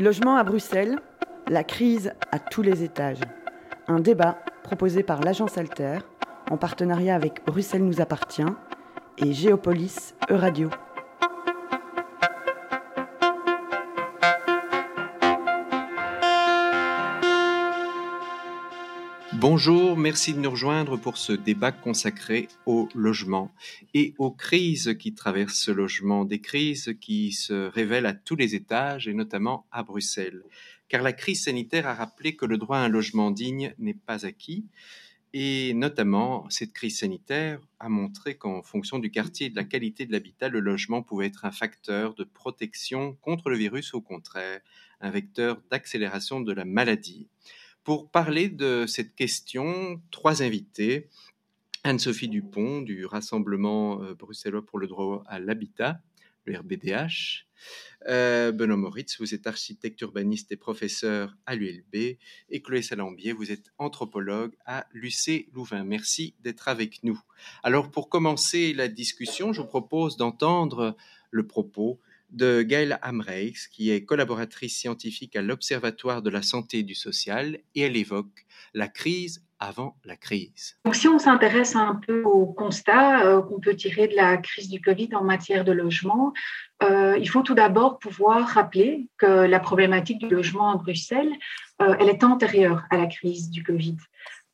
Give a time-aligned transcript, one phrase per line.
[0.00, 0.98] Logement à Bruxelles,
[1.50, 3.20] la crise à tous les étages.
[3.86, 5.98] Un débat proposé par l'agence Alter
[6.50, 8.42] en partenariat avec Bruxelles nous appartient
[9.18, 10.70] et Géopolis Euradio.
[19.40, 23.50] Bonjour, merci de nous rejoindre pour ce débat consacré au logement
[23.94, 28.54] et aux crises qui traversent ce logement, des crises qui se révèlent à tous les
[28.54, 30.42] étages et notamment à Bruxelles.
[30.88, 34.26] Car la crise sanitaire a rappelé que le droit à un logement digne n'est pas
[34.26, 34.66] acquis
[35.32, 40.04] et notamment cette crise sanitaire a montré qu'en fonction du quartier et de la qualité
[40.04, 44.60] de l'habitat, le logement pouvait être un facteur de protection contre le virus, au contraire,
[45.00, 47.26] un vecteur d'accélération de la maladie.
[47.84, 51.08] Pour parler de cette question, trois invités.
[51.82, 56.02] Anne-Sophie Dupont du Rassemblement euh, bruxellois pour le droit à l'habitat,
[56.44, 57.46] le RBDH.
[58.08, 62.18] Euh, Benoît Moritz, vous êtes architecte urbaniste et professeur à l'ULB.
[62.50, 65.84] Et Chloé Salambier, vous êtes anthropologue à l'UC Louvain.
[65.84, 67.18] Merci d'être avec nous.
[67.62, 70.96] Alors, pour commencer la discussion, je vous propose d'entendre
[71.30, 71.98] le propos
[72.32, 77.58] de Gaëlle Amreix, qui est collaboratrice scientifique à l'Observatoire de la santé et du social,
[77.74, 80.76] et elle évoque la crise avant la crise.
[80.86, 84.70] Donc, si on s'intéresse un peu au constat euh, qu'on peut tirer de la crise
[84.70, 86.32] du Covid en matière de logement,
[86.82, 91.32] euh, il faut tout d'abord pouvoir rappeler que la problématique du logement à Bruxelles,
[91.82, 93.96] euh, elle est antérieure à la crise du Covid.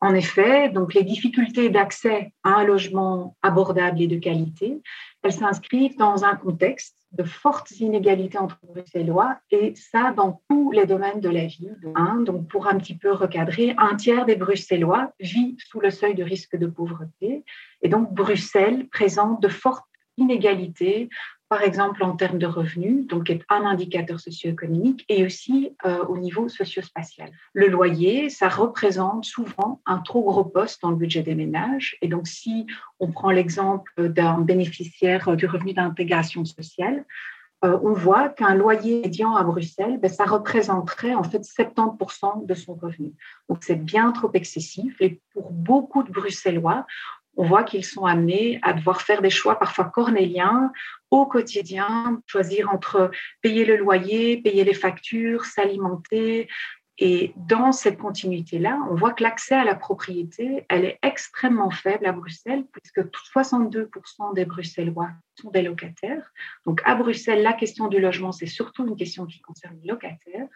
[0.00, 4.82] En effet, donc les difficultés d'accès à un logement abordable et de qualité,
[5.22, 10.86] elles s'inscrivent dans un contexte de fortes inégalités entre Bruxellois et ça dans tous les
[10.86, 11.70] domaines de la vie.
[11.94, 12.20] Hein.
[12.20, 16.22] donc, pour un petit peu recadrer, un tiers des Bruxellois vit sous le seuil de
[16.22, 17.44] risque de pauvreté
[17.82, 19.84] et donc Bruxelles présente de fortes
[20.16, 21.08] inégalités
[21.48, 26.18] par exemple en termes de revenus, donc est un indicateur socio-économique, et aussi euh, au
[26.18, 27.30] niveau socio-spatial.
[27.52, 31.96] Le loyer, ça représente souvent un trop gros poste dans le budget des ménages.
[32.02, 32.66] Et donc, si
[32.98, 37.04] on prend l'exemple d'un bénéficiaire du revenu d'intégration sociale,
[37.64, 42.54] euh, on voit qu'un loyer médian à Bruxelles, ben, ça représenterait en fait 70% de
[42.54, 43.14] son revenu.
[43.48, 45.00] Donc c'est bien trop excessif.
[45.00, 46.86] Et pour beaucoup de Bruxellois,
[47.36, 50.72] on voit qu'ils sont amenés à devoir faire des choix parfois cornéliens
[51.10, 53.10] au quotidien, choisir entre
[53.42, 56.48] payer le loyer, payer les factures, s'alimenter.
[56.98, 62.06] Et dans cette continuité-là, on voit que l'accès à la propriété, elle est extrêmement faible
[62.06, 63.00] à Bruxelles, puisque
[63.34, 66.32] 62% des Bruxellois sont des locataires.
[66.64, 70.48] Donc à Bruxelles, la question du logement, c'est surtout une question qui concerne les locataires.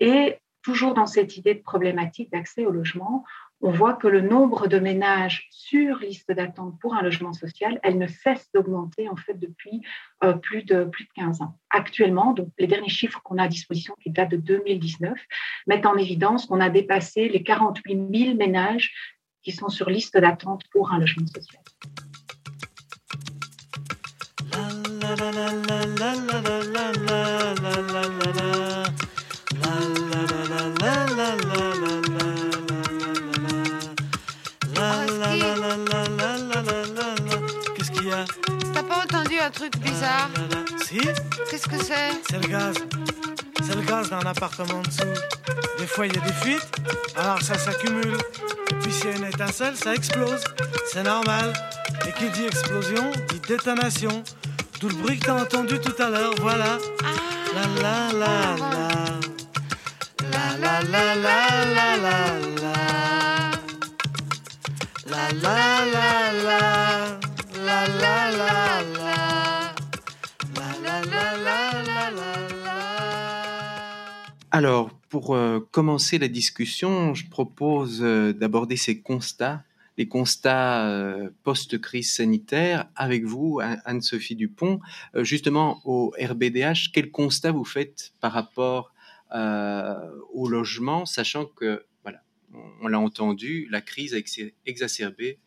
[0.00, 3.24] Et toujours dans cette idée de problématique d'accès au logement,
[3.60, 7.98] on voit que le nombre de ménages sur liste d'attente pour un logement social, elle
[7.98, 9.82] ne cesse d'augmenter en fait depuis
[10.24, 11.58] euh, plus, de, plus de 15 ans.
[11.70, 15.18] Actuellement, donc, les derniers chiffres qu'on a à disposition, qui datent de 2019,
[15.66, 18.92] mettent en évidence qu'on a dépassé les 48 000 ménages
[19.42, 21.62] qui sont sur liste d'attente pour un logement social.
[39.46, 40.30] Un truc bizarre.
[40.84, 40.98] Si
[41.50, 42.10] Qu'est-ce que c'est?
[42.28, 42.74] C'est le gaz.
[43.62, 45.20] C'est le gaz d'un appartement dessous.
[45.78, 46.68] Des fois, il y a des fuites,
[47.16, 48.16] alors ça s'accumule.
[48.70, 50.42] Et puis, s'il y a une étincelle, ça explose.
[50.92, 51.52] C'est normal.
[52.08, 54.22] Et qui dit explosion, dit détonation.
[54.80, 56.78] D'où le bruit que t'as entendu tout à l'heure, voilà.
[57.54, 58.56] La la la.
[60.32, 62.18] La la la la la la
[62.62, 62.74] la.
[65.06, 66.58] La la la la.
[66.58, 66.85] La
[74.52, 79.64] Alors, pour euh, commencer la discussion, je propose euh, d'aborder ces constats,
[79.98, 84.80] les constats euh, post-crise sanitaire, avec vous, Anne-Sophie Dupont.
[85.16, 88.92] justement, au RBDH, quel constat vous faites par rapport
[90.32, 92.22] au logement, sachant que, voilà,
[92.80, 94.18] on, l'a entendu, la crise a
[94.66, 95.38] exacerbé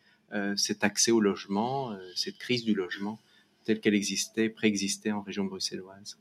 [0.56, 3.18] cet accès au logement, cette crise du logement
[3.64, 6.18] telle qu'elle existait, préexistait en région bruxelloise?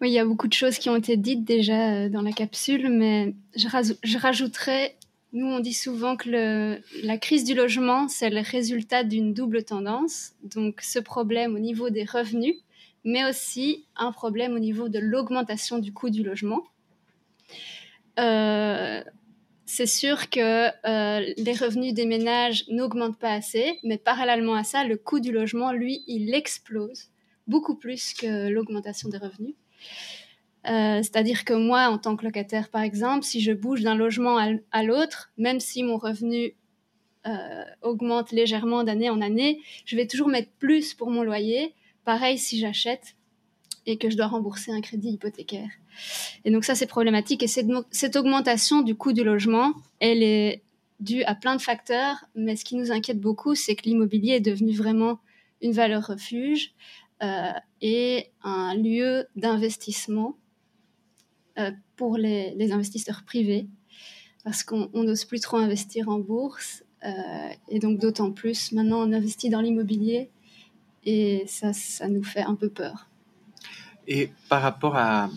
[0.00, 2.32] Oui, il y a beaucoup de choses qui ont été dites déjà euh, dans la
[2.32, 4.94] capsule, mais je, rajouterais,
[5.32, 6.28] nous on dit souvent que
[7.02, 11.88] la crise du logement, c'est le résultat d'une double tendance, donc ce problème au niveau
[11.88, 12.56] des revenus,
[13.04, 16.62] mais aussi un problème au niveau de l'augmentation du coût du logement.
[18.18, 19.02] Euh,
[19.64, 24.84] c'est sûr que euh, les revenus des ménages n'augmentent pas assez, mais parallèlement à ça,
[24.84, 27.08] le coût du logement, lui, il explose
[27.46, 29.54] beaucoup plus que l'augmentation des revenus.
[30.64, 34.36] C'est-à-dire que moi, en tant que locataire, par exemple, si je bouge d'un logement
[34.72, 36.56] à, l'autre, même si mon revenu
[37.82, 41.72] augmente légèrement d'année en année, je vais toujours mettre plus pour mon loyer.
[42.04, 43.14] Pareil si j'achète
[43.86, 45.70] et que je dois rembourser un crédit hypothécaire.
[46.44, 47.42] Et donc ça, c'est problématique.
[47.42, 50.62] Et cette, augmentation du coût du logement, elle est
[51.00, 54.40] due à plein de facteurs, mais ce qui nous inquiète beaucoup, c'est que l'immobilier est
[54.40, 55.20] devenu vraiment
[55.62, 60.36] une valeur refuge euh, et un lieu d'investissement
[61.58, 63.66] euh, pour les, investisseurs privés,
[64.44, 67.08] parce qu'on n'ose plus trop investir en bourse, euh,
[67.70, 70.28] et donc d'autant plus maintenant on investit dans l'immobilier,
[71.06, 73.08] et ça, ça nous fait un peu peur.
[74.06, 75.30] Et par rapport à,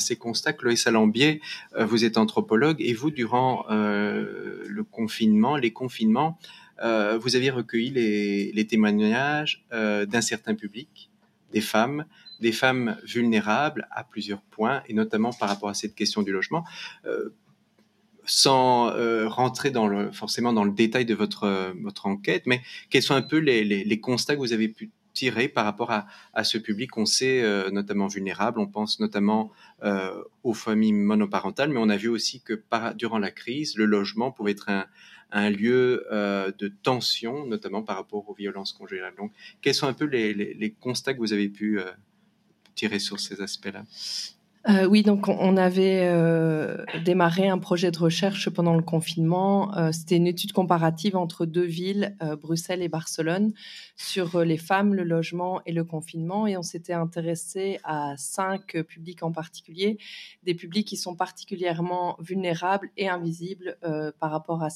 [0.00, 1.40] ces constats, Chloé Salambier,
[1.76, 6.36] euh, vous êtes anthropologue et vous, durant euh, le confinement, les confinements,
[6.82, 11.09] euh, vous avez recueilli les, témoignages d'un certain public,
[11.52, 12.04] des femmes,
[12.40, 16.64] des femmes vulnérables à plusieurs points, et notamment par rapport à cette question du logement.
[18.24, 18.92] sans
[19.26, 23.22] rentrer dans le, forcément dans le détail de votre, votre enquête, mais quels sont un
[23.22, 27.42] peu les, constats que vous avez pu tiré par rapport à, ce public qu'on sait
[27.42, 28.60] euh, notamment vulnérable?
[28.60, 29.52] On pense notamment
[29.82, 32.62] euh, aux familles monoparentales, mais on a vu aussi que
[32.94, 34.86] durant la crise, le logement pouvait être un,
[35.32, 39.14] lieu euh, de tension, notamment par rapport aux violences conjugales.
[39.16, 39.32] Donc,
[39.62, 41.80] quels sont un peu les constats que vous avez pu
[42.74, 43.84] tirer sur ces aspects-là?
[44.68, 49.74] Euh, oui, donc on avait euh, démarré un projet de recherche pendant le confinement.
[49.78, 53.52] Euh, c'était une étude comparative entre deux villes, Bruxelles et Barcelone,
[53.96, 56.46] sur les femmes, le logement et le confinement.
[56.46, 59.98] Et on s'était intéressé à cinq publics en particulier,
[60.42, 63.78] des publics qui sont particulièrement vulnérables et invisibles
[64.18, 64.68] par rapport à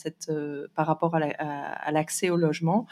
[0.74, 2.86] par rapport à l'accès au logement.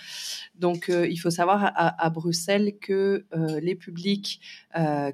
[0.57, 3.25] Donc, il faut savoir à, à Bruxelles que
[3.61, 4.41] les publics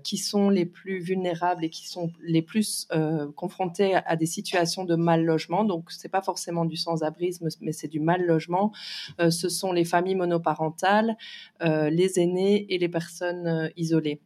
[0.02, 4.96] qui sont les plus vulnérables qui sont les plus euh, confrontés à, des situations de
[4.96, 5.64] mal logement.
[5.64, 8.72] Donc, c'est pas forcément du sans-abrisme, mais c'est du mal logement.
[9.20, 11.16] Euh, ce sont les familles monoparentales,
[11.62, 14.20] euh, les aînés et les personnes isolées.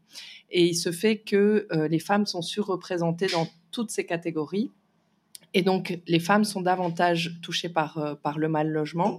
[0.51, 4.71] Et il se fait que les femmes sont surreprésentées dans toutes ces catégories.
[5.55, 9.19] Et donc, les femmes sont davantage touchées par, euh, par le mal logement.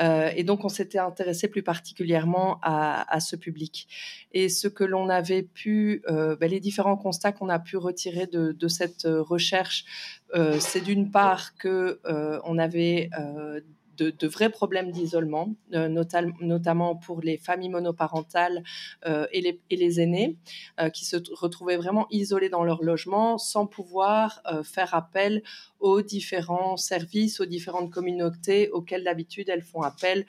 [0.00, 3.88] Euh, et donc, on s'était intéressé plus particulièrement à, à, ce public.
[4.32, 8.26] Et ce que l'on avait pu, euh, ben, les différents constats qu'on a pu retirer
[8.26, 9.84] de, de cette recherche,
[10.34, 13.10] euh, c'est d'une part que euh, on avait
[13.96, 15.88] de, vrais problèmes d'isolement, euh,
[16.40, 18.62] notamment pour les familles monoparentales
[19.06, 20.36] euh, et, les, et, les, aînés,
[20.80, 25.42] euh, qui se retrouvaient vraiment isolés dans leur logement sans pouvoir faire appel
[25.80, 30.26] aux différents services, aux différentes communautés auxquelles d'habitude elles font appel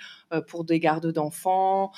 [0.47, 1.91] pour des gardes d'enfants,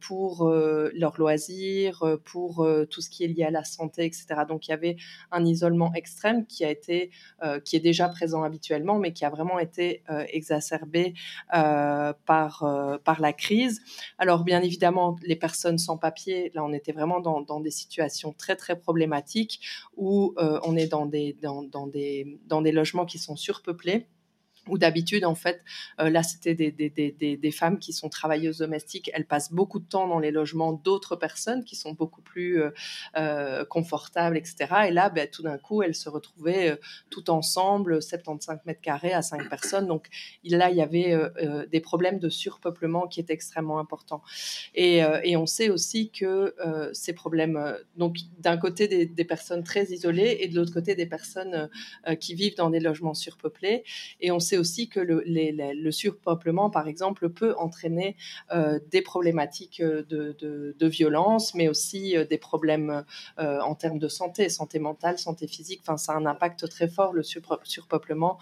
[0.00, 4.26] pour leurs loisirs, pour tout ce qui est lié à la santé, etc.
[4.48, 4.96] Donc il y avait
[5.30, 7.10] un isolement extrême qui a été,
[7.64, 10.02] qui est déjà présent habituellement, mais qui a vraiment été
[10.32, 10.97] exacerbé
[11.54, 13.80] euh, par, euh, par la crise.
[14.18, 18.32] Alors bien évidemment, les personnes sans papier, là on était vraiment dans, dans des situations
[18.32, 19.60] très très problématiques
[19.96, 24.06] où euh, on est dans des, dans, dans, des, dans des logements qui sont surpeuplés
[24.68, 25.62] où d'habitude, en fait,
[26.00, 29.10] euh, là, c'était des, des, des, des, femmes qui sont travailleuses domestiques.
[29.14, 32.70] Elles passent beaucoup de temps dans les logements d'autres personnes qui sont beaucoup plus euh,
[33.16, 34.66] euh confortables, etc.
[34.88, 36.78] Et là, ben, tout d'un coup, elles se retrouvaient
[37.10, 39.86] tout ensemble, 75 mètres carrés à 5 personnes.
[39.86, 40.08] Donc
[40.44, 41.16] là, il y avait
[41.70, 44.22] des problèmes de surpeuplement qui étaient extrêmement importants.
[44.74, 46.54] Et, et on sait aussi que
[46.92, 51.06] ces problèmes, donc d'un côté des, des, personnes très isolées et de l'autre côté des
[51.06, 51.68] personnes
[52.20, 53.84] qui vivent dans des logements surpeuplés.
[54.20, 58.16] Et on sait aussi que le, le, surpeuplement, par exemple, peut entraîner
[58.52, 63.04] euh, des problématiques de, de, violence, mais aussi euh, des problèmes
[63.38, 65.80] euh, en termes de santé, santé mentale, santé physique.
[65.82, 68.38] Enfin, ça a un impact très fort, le surpeuplement,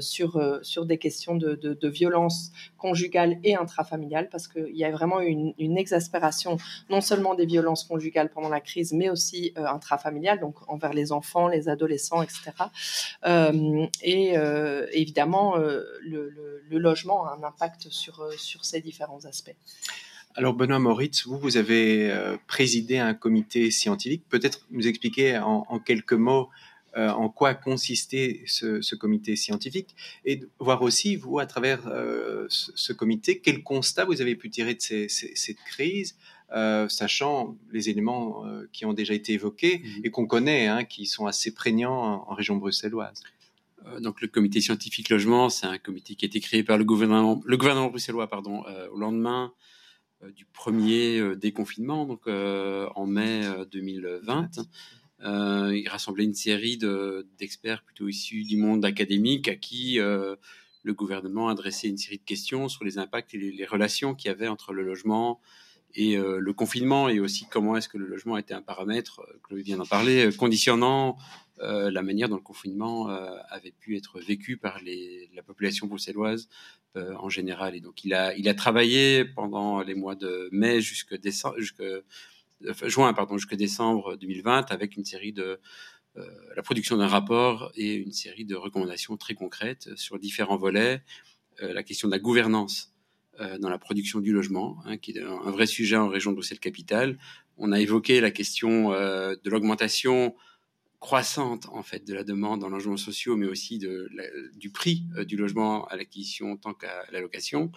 [0.00, 5.20] sur, sur des questions de, de, violence conjugale et intrafamiliale, parce qu'il y a vraiment
[5.20, 6.58] une, une, exaspération
[6.90, 11.48] non seulement des violences conjugales pendant la crise, mais aussi intrafamiliales, donc envers les enfants,
[11.48, 12.52] les adolescents, etc.
[14.02, 14.34] et
[14.92, 19.54] évidemment, euh, le, logement a un impact sur, euh, sur ces différents aspects.
[20.34, 24.24] Alors Benoît Moritz, vous, vous avez euh, présidé un comité scientifique.
[24.28, 26.48] Peut-être nous expliquer en, quelques mots
[26.96, 31.82] en quoi consistait ce, comité scientifique et voir aussi, vous, à travers
[32.48, 36.16] ce, comité, quel constat vous avez pu tirer de cette crise,
[36.88, 41.26] sachant les éléments qui ont déjà été évoqués mmh et qu'on connaît, hein, qui sont
[41.26, 43.22] assez prégnants en région bruxelloise.
[43.88, 46.84] Euh, donc le comité scientifique logement, c'est un comité qui a été créé par le
[46.84, 49.52] gouvernement, le gouvernement bruxellois, pardon, euh, au lendemain
[50.22, 54.50] euh, du premier déconfinement, donc en mai 2020.
[55.24, 56.78] Euh, il rassemblait une série
[57.38, 62.68] d'experts plutôt issus du monde académique à qui le gouvernement adressait une série de questions
[62.68, 65.40] sur les impacts et les, relations qu'il y avait entre le logement
[65.94, 69.78] et le confinement et aussi comment est-ce que le logement était un paramètre, Chloé vient
[69.78, 71.16] d'en parler, conditionnant
[71.60, 74.80] la manière dont le confinement avait pu être vécu par
[75.34, 76.48] la population bruxelloise
[76.94, 77.74] en général.
[77.74, 81.56] Et donc il a, il a travaillé pendant les mois de mai jusqu'à décembre,
[82.84, 85.60] juin pardon, décembre 2020 avec une série de
[86.16, 86.24] euh,
[86.56, 91.02] la production d'un rapport et une série de recommandations très concrètes sur différents volets.
[91.62, 92.94] Euh, la question de la gouvernance
[93.40, 96.36] euh, dans la production du logement, hein, qui est un vrai sujet en région de
[96.36, 97.18] Bruxelles-Capitale.
[97.56, 100.36] On a évoqué la question de l'augmentation
[101.00, 104.10] croissante en fait de la demande en logements sociaux, mais aussi de
[104.54, 107.70] du prix du logement à l'acquisition tant qu'à la location.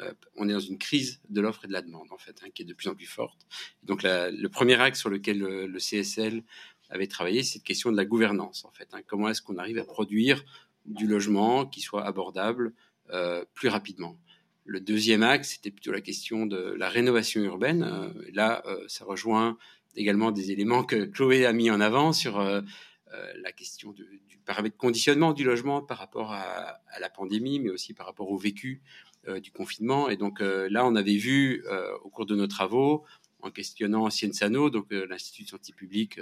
[0.00, 2.48] Euh, on est dans une crise de l'offre et de la demande, en fait, hein,
[2.54, 3.46] qui est de plus en plus forte.
[3.82, 6.42] Donc, le premier axe sur lequel le, CSL
[6.90, 8.88] avait travaillé, c'est cette question de la gouvernance, en fait.
[8.92, 9.00] Hein.
[9.06, 10.44] comment est-ce qu'on arrive à produire
[10.84, 12.72] du logement qui soit abordable
[13.10, 14.18] euh, plus rapidement?
[14.64, 17.84] Le deuxième axe, c'était plutôt la question de la rénovation urbaine.
[17.84, 19.56] Euh, là, ça rejoint
[19.96, 25.34] également des éléments que Chloé a mis en avant sur la question du paramètre conditionnement
[25.34, 28.80] du logement par rapport à, la pandémie, mais aussi par rapport au vécu
[29.28, 30.08] euh, du confinement.
[30.08, 33.04] Et donc euh, là, on avait vu euh, au cours de nos travaux,
[33.42, 36.18] en questionnant Sciensano, donc l'Institut de santé publique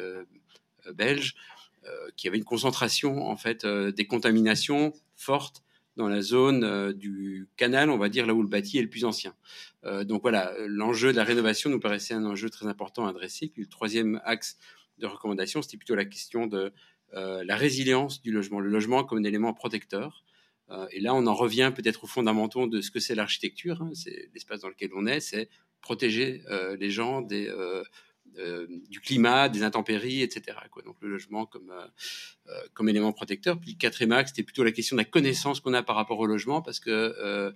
[0.95, 1.35] belge,
[2.16, 5.62] qui avait une concentration en fait des contaminations fortes
[5.97, 9.05] dans la zone du canal, on va dire là où le bâti est le plus
[9.05, 9.35] ancien.
[10.03, 13.49] donc voilà, l'enjeu de la rénovation nous paraissait un enjeu très important à adresser.
[13.49, 14.59] Puis le troisième axe
[14.99, 16.73] de recommandation, c'était plutôt la question de
[17.13, 20.25] la résilience du logement, le logement comme un élément protecteur.
[20.71, 23.83] Euh, et là, on en revient peut-être aux fondamentaux de ce que c'est l'architecture.
[23.83, 23.91] Hein.
[23.95, 25.49] c'est l'espace dans lequel on est, c'est
[25.81, 27.53] protéger euh, les gens des,
[28.38, 30.57] euh, du climat, des intempéries, etc.
[30.85, 31.73] Donc le logement comme,
[32.73, 33.59] comme élément protecteur.
[33.59, 36.19] Puis le quatrième axe, c'était plutôt la question de la connaissance qu'on a par rapport
[36.19, 37.53] au logement, parce que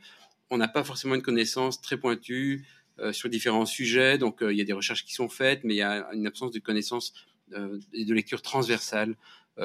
[0.50, 2.66] on n'a pas forcément une connaissance très pointue
[3.12, 4.18] sur différents sujets.
[4.18, 6.52] Donc il y a des recherches qui sont faites, mais il y a une absence
[6.52, 7.12] de connaissance
[7.92, 9.16] et de lecture transversale.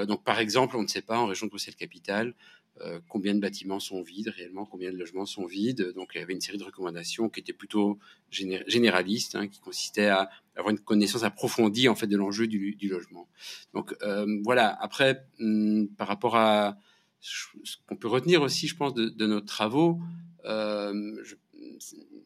[0.07, 2.33] donc par exemple, on ne sait pas en région de Bruxelles-Capitale
[2.81, 5.93] euh, combien de bâtiments sont vides réellement, combien de logements sont vides.
[5.95, 7.99] Donc il y avait une série de recommandations qui étaient plutôt
[8.31, 13.27] généralistes, hein, qui consistaient à avoir une connaissance approfondie en fait de l'enjeu du, logement.
[13.75, 14.75] Donc euh, voilà.
[14.81, 16.77] Après, hum, par rapport à
[17.19, 19.99] ce qu'on peut retenir aussi, je pense, de, nos travaux,
[20.45, 21.23] euh,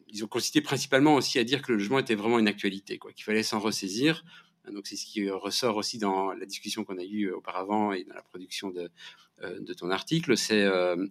[0.08, 3.12] ils ont consisté principalement aussi à dire que le logement était vraiment une actualité, quoi,
[3.12, 4.24] qu'il fallait s'en ressaisir.
[4.72, 8.14] Donc c'est ce qui ressort aussi dans la discussion qu'on a eue auparavant et dans
[8.14, 8.90] la production de,
[9.42, 11.06] de ton article, c'est euh,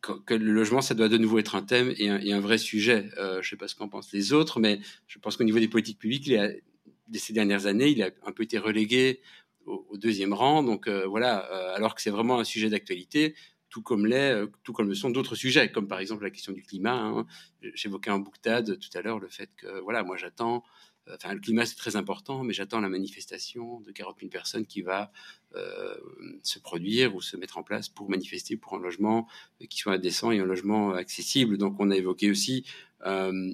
[0.00, 3.08] que le logement, ça doit de nouveau être un thème et un, vrai sujet.
[3.18, 5.58] Euh, je ne sais pas ce qu'en pensent les autres, mais je pense qu'au niveau
[5.58, 6.62] des politiques publiques, il
[7.14, 9.20] ces dernières années, il a un peu été relégué
[9.64, 10.62] au, deuxième rang.
[10.62, 11.36] Donc voilà,
[11.74, 13.34] alors que c'est vraiment un sujet d'actualité,
[13.68, 14.08] tout comme
[14.62, 17.00] tout comme le sont d'autres sujets, comme par exemple la question du climat.
[17.00, 17.26] Hein.
[17.74, 20.62] J'évoquais en bouctade tout à l'heure le fait que voilà, moi j'attends
[21.14, 24.82] Enfin, le climat, c'est très important, mais j'attends la manifestation de 40 000 personnes qui
[24.82, 25.12] va
[25.54, 25.96] euh,
[26.42, 29.28] se produire ou se mettre en place pour manifester pour un logement
[29.70, 31.58] qui soit décent et un logement accessible.
[31.58, 32.64] Donc, on a évoqué aussi
[33.06, 33.52] euh,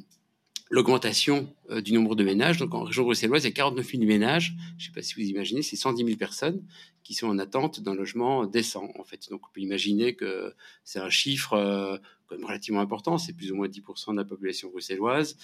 [0.70, 2.56] l'augmentation euh, du nombre de ménages.
[2.56, 4.54] Donc, en région bruxelloise, il y a 49 000 ménages.
[4.78, 6.64] Je ne sais pas si vous imaginez, c'est 110 000 personnes
[7.02, 9.28] qui sont en attente d'un logement décent, en fait.
[9.30, 10.54] Donc, on peut imaginer que
[10.84, 13.18] c'est un chiffre quand même relativement important.
[13.18, 15.36] C'est plus ou moins 10% de la population bruxelloise.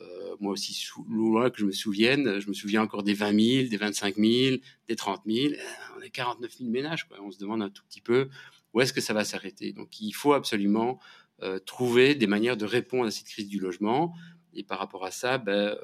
[0.00, 3.68] Euh, moi aussi, loin que je me souvienne, je me souviens encore des 20 000,
[3.68, 4.56] des 25 000,
[4.88, 5.52] des 30 000.
[5.52, 5.56] Euh,
[5.98, 7.06] on est 49 000 ménages.
[7.08, 7.18] Quoi.
[7.22, 8.28] On se demande un tout petit peu
[8.72, 9.72] où est-ce que ça va s'arrêter.
[9.72, 11.00] Donc, il faut absolument
[11.42, 14.14] euh, trouver des manières de répondre à cette crise du logement.
[14.54, 15.76] Et par rapport à ça, ben,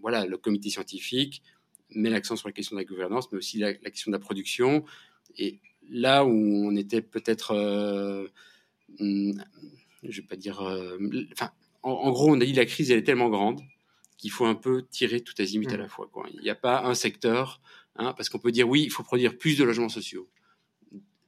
[0.00, 1.42] voilà, le comité scientifique
[1.90, 4.84] met l'accent sur la question de la gouvernance, mais aussi la, question de la production.
[5.36, 7.54] Et là où on était peut-être,
[8.98, 9.32] hmm,
[10.04, 10.62] je vais pas dire,
[11.82, 13.62] en, gros, on a dit la crise elle est tellement grande
[14.18, 15.80] qu'il faut un peu tirer tout azimut à mmh.
[15.80, 16.08] la fois.
[16.12, 16.28] Quoi.
[16.34, 17.60] Il n'y a pas un secteur,
[17.96, 20.28] hein, parce qu'on peut dire oui, il faut produire plus de logements sociaux.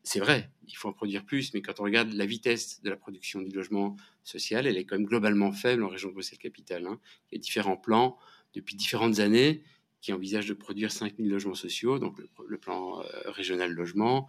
[0.04, 2.97] C'est vrai, il faut en produire plus, mais quand on regarde la vitesse de la
[2.97, 6.87] production du logement social, elle est quand même globalement faible en région de Bruxelles-Capitale.
[6.87, 6.99] Hein.
[7.30, 8.18] Il y a différents plans
[8.52, 9.62] depuis différentes années
[10.00, 14.28] qui envisagent de produire 5000 logements sociaux, donc le, plan euh, régional logement,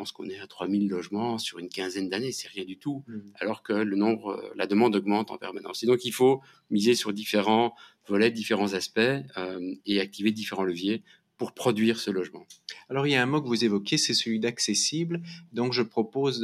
[0.00, 3.18] pense qu'on est à 3000 logements sur une quinzaine d'années, c'est rien du tout, mmh.
[3.34, 5.82] alors que le nombre, euh, la demande augmente en permanence.
[5.82, 6.40] Et donc il faut
[6.70, 7.74] miser sur différents
[8.08, 11.02] volets, différents aspects euh, et activer différents leviers
[11.36, 12.46] pour produire ce logement.
[12.88, 15.20] Alors il y a un mot que vous évoquez, c'est celui d'accessible.
[15.52, 16.40] Donc je propose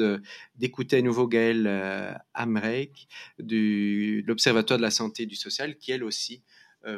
[0.56, 3.08] d'écouter à nouveau Gaëlle euh, Amreik
[3.38, 6.42] de l'Observatoire de la santé et du social, qui elle aussi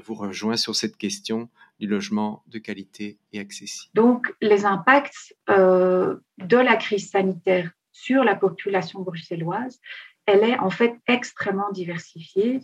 [0.05, 1.49] vous rejoint sur cette question
[1.79, 3.91] du logement de qualité et accessible.
[3.95, 6.21] Donc, les impacts de
[6.57, 9.81] la crise sanitaire sur la population bruxelloise,
[10.27, 12.61] elle est en fait extrêmement diversifiée.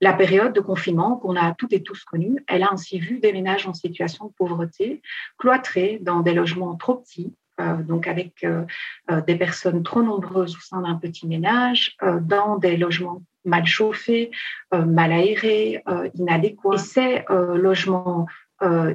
[0.00, 3.32] La période de confinement qu'on a toutes et tous connue, elle a ainsi vu des
[3.32, 5.02] ménages en situation de pauvreté
[5.38, 8.64] cloîtrés dans des logements trop petits, euh, donc avec euh,
[9.10, 14.30] euh, des personnes trop nombreuses au sein d'un petit ménage, dans des logements mal chauffés,
[14.72, 15.82] mal aérés,
[16.14, 16.74] inadéquats.
[16.74, 18.26] Et ces logements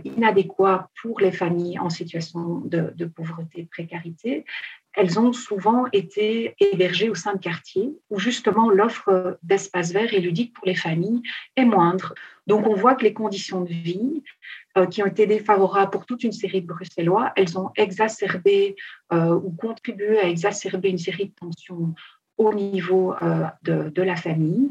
[0.05, 4.45] inadéquats pour les familles en situation de, pauvreté, de précarité,
[4.97, 10.19] elles ont souvent été hébergées au sein de quartiers où justement l'offre d'espaces verts et
[10.19, 11.21] ludiques pour les familles
[11.55, 12.15] est moindre.
[12.47, 14.23] Donc on voit que les conditions de vie
[14.75, 18.75] euh, qui ont été défavorables pour toute une série de Bruxellois, elles ont exacerbé
[19.13, 21.93] euh, ou contribué à exacerber une série de tensions
[22.37, 24.69] au niveau euh, de la famille.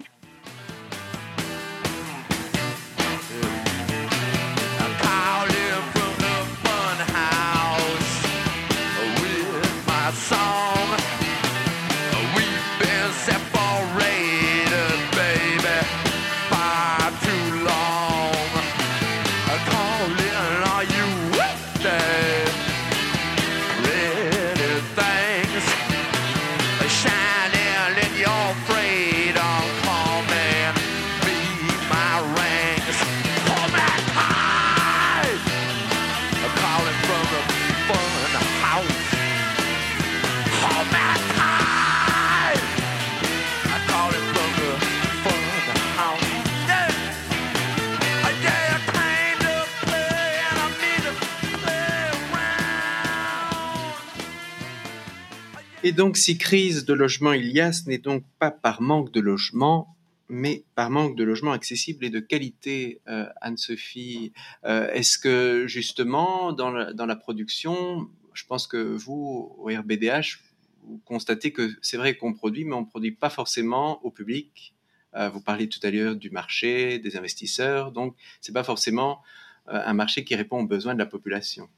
[55.96, 59.20] Donc, si crise de logement il y a, ce n'est donc pas par manque de
[59.20, 59.96] logement,
[60.28, 64.32] mais par manque de logement accessible et de qualité, euh, Anne-Sophie.
[64.64, 70.40] Euh, est-ce que justement, dans la, production, je pense que vous, au RBDH,
[70.82, 74.74] vous constatez que c'est vrai qu'on produit, mais on ne produit pas forcément au public.
[75.14, 79.22] Euh, vous parliez tout à l'heure du marché, des investisseurs, donc ce n'est pas forcément
[79.68, 81.68] un marché qui répond aux besoins de la population.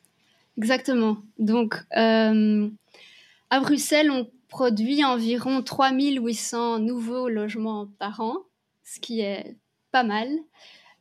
[0.58, 1.22] Exactement.
[1.38, 1.76] Donc,
[3.50, 8.36] à Bruxelles, on produit environ 3800 nouveaux logements par an,
[8.84, 9.56] ce qui est
[9.90, 10.28] pas mal,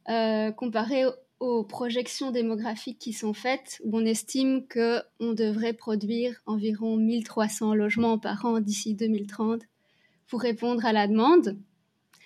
[0.10, 1.04] euh, comparé
[1.40, 8.18] aux projections démographiques qui sont faites, où on estime qu'on devrait produire environ 1300 logements
[8.18, 9.62] par an d'ici 2030
[10.28, 11.58] pour répondre à la demande.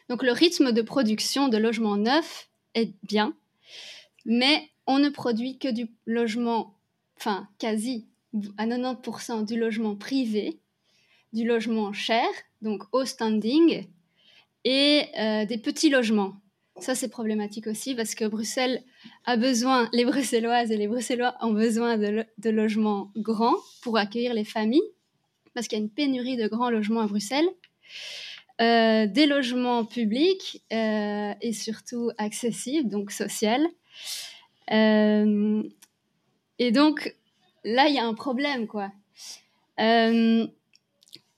[0.09, 3.35] Donc le rythme de production de logements neufs est bien,
[4.25, 6.75] mais on ne produit que du logement,
[7.17, 8.07] enfin quasi
[8.57, 10.59] à 90% du logement privé,
[11.33, 12.25] du logement cher,
[12.61, 13.85] donc au standing,
[14.63, 16.35] et euh, des petits logements.
[16.77, 18.83] Ça, c'est problématique aussi parce que Bruxelles
[19.25, 24.45] a besoin, les Bruxelloises et les Bruxellois ont besoin de, logements grands pour accueillir les
[24.45, 24.81] familles,
[25.53, 27.49] parce qu'il y a une pénurie de grands logements à Bruxelles.
[28.61, 33.67] Euh, des logements publics euh, et surtout accessibles, donc social.
[34.69, 37.15] et donc,
[37.63, 38.91] là, il y a un problème, quoi.
[39.79, 40.47] Euh,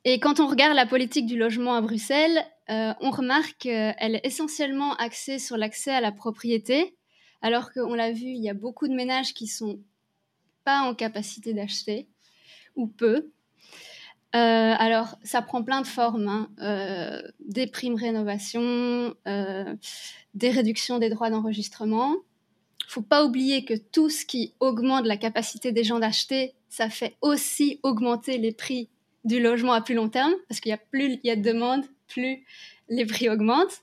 [0.05, 4.25] et quand on regarde la politique du logement à Bruxelles, euh, on remarque qu'elle est
[4.25, 6.95] essentiellement axée sur l'accès à la propriété,
[7.41, 9.79] alors qu'on l'a vu, il y a beaucoup de ménages qui sont
[10.63, 12.07] pas en capacité d'acheter,
[12.75, 13.31] ou peu.
[14.36, 17.21] Euh, alors, ça prend plein de formes, hein.
[17.39, 22.15] des primes rénovation, des réductions des droits d'enregistrement,
[22.88, 27.15] faut pas oublier que tout ce qui augmente la capacité des gens d'acheter, ça fait
[27.22, 28.89] aussi augmenter les prix
[29.24, 31.41] du logement à plus long terme, parce qu'il y a plus il y a de
[31.41, 32.46] demandes, plus
[32.89, 33.82] les prix augmentent.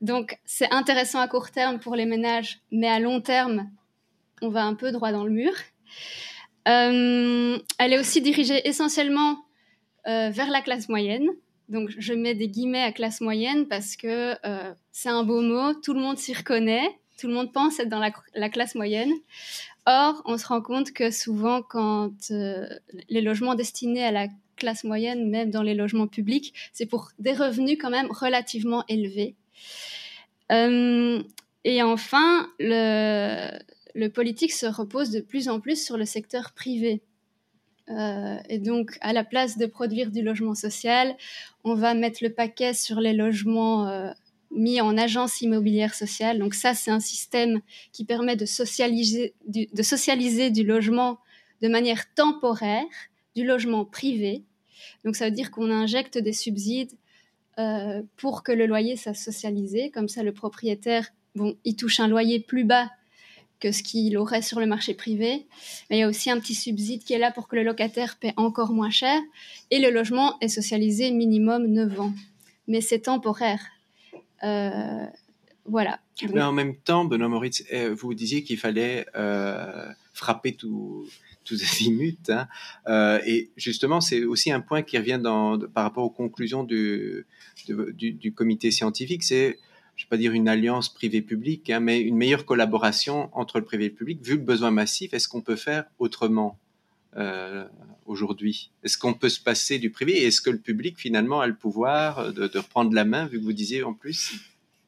[0.00, 3.70] Donc c'est intéressant à court terme pour les ménages, mais à long terme,
[4.42, 5.52] on va un peu droit dans le mur.
[6.68, 9.38] Euh, elle est aussi dirigée essentiellement
[10.06, 11.28] euh, vers la classe moyenne.
[11.68, 15.74] Donc je mets des guillemets à classe moyenne parce que euh, c'est un beau mot,
[15.74, 18.00] tout le monde s'y reconnaît tout le monde pense être dans
[18.34, 19.12] la, classe moyenne.
[19.86, 22.66] Or, on se rend compte que souvent, quand euh,
[23.08, 27.32] les logements destinés à la classe moyenne, même dans les logements publics, c'est pour des
[27.32, 29.36] revenus quand même relativement élevés.
[30.50, 31.22] Euh,
[31.64, 37.02] et enfin, le, politique se repose de plus en plus sur le secteur privé.
[37.90, 41.14] Euh, et donc, à la place de produire du logement social,
[41.64, 44.14] on va mettre le paquet sur les logements
[44.50, 46.38] mis en agence immobilière sociale.
[46.38, 47.60] Donc ça, c'est un système
[47.92, 51.18] qui permet de socialiser du, logement
[51.62, 52.84] de manière temporaire,
[53.36, 54.44] du logement privé.
[55.04, 56.92] Donc ça veut dire qu'on injecte des subsides
[57.58, 59.90] euh, pour que le loyer soit socialisé.
[59.90, 62.90] Comme ça, le propriétaire bon, il touche un loyer plus bas
[63.60, 65.46] que ce qu'il aurait sur le marché privé.
[65.88, 68.16] Mais il y a aussi un petit subside qui est là pour que le locataire
[68.18, 69.20] paie encore moins cher.
[69.70, 72.12] Et le logement est socialisé minimum 9 ans.
[72.66, 73.60] Mais c'est temporaire.
[74.42, 75.06] Euh,
[75.64, 76.00] voilà.
[76.32, 81.06] Mais en même temps, Benoît Moritz, euh, vous disiez qu'il fallait euh, frapper tout,
[81.44, 82.30] tous azimuts.
[82.30, 83.20] Hein.
[83.26, 85.20] Et justement, c'est aussi un point qui revient
[85.74, 87.24] par rapport aux conclusions du
[88.34, 89.22] comité scientifique.
[89.22, 89.58] C'est
[90.00, 93.66] je ne vais pas dire une alliance privée-publique, hein, mais une meilleure collaboration entre le
[93.66, 94.24] privé et le public.
[94.24, 96.58] Vu le besoin massif, est-ce qu'on peut faire autrement?
[97.16, 97.64] Euh,
[98.06, 98.70] aujourd'hui?
[98.84, 100.22] Est-ce qu'on peut se passer du privé?
[100.22, 103.44] Et est-ce que le public finalement a le pouvoir de, reprendre la main, vu que
[103.44, 104.34] vous disiez en plus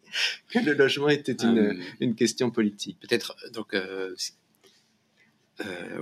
[0.49, 2.99] que le logement était une, euh, une question politique?
[3.01, 4.15] Peut-être, donc, euh,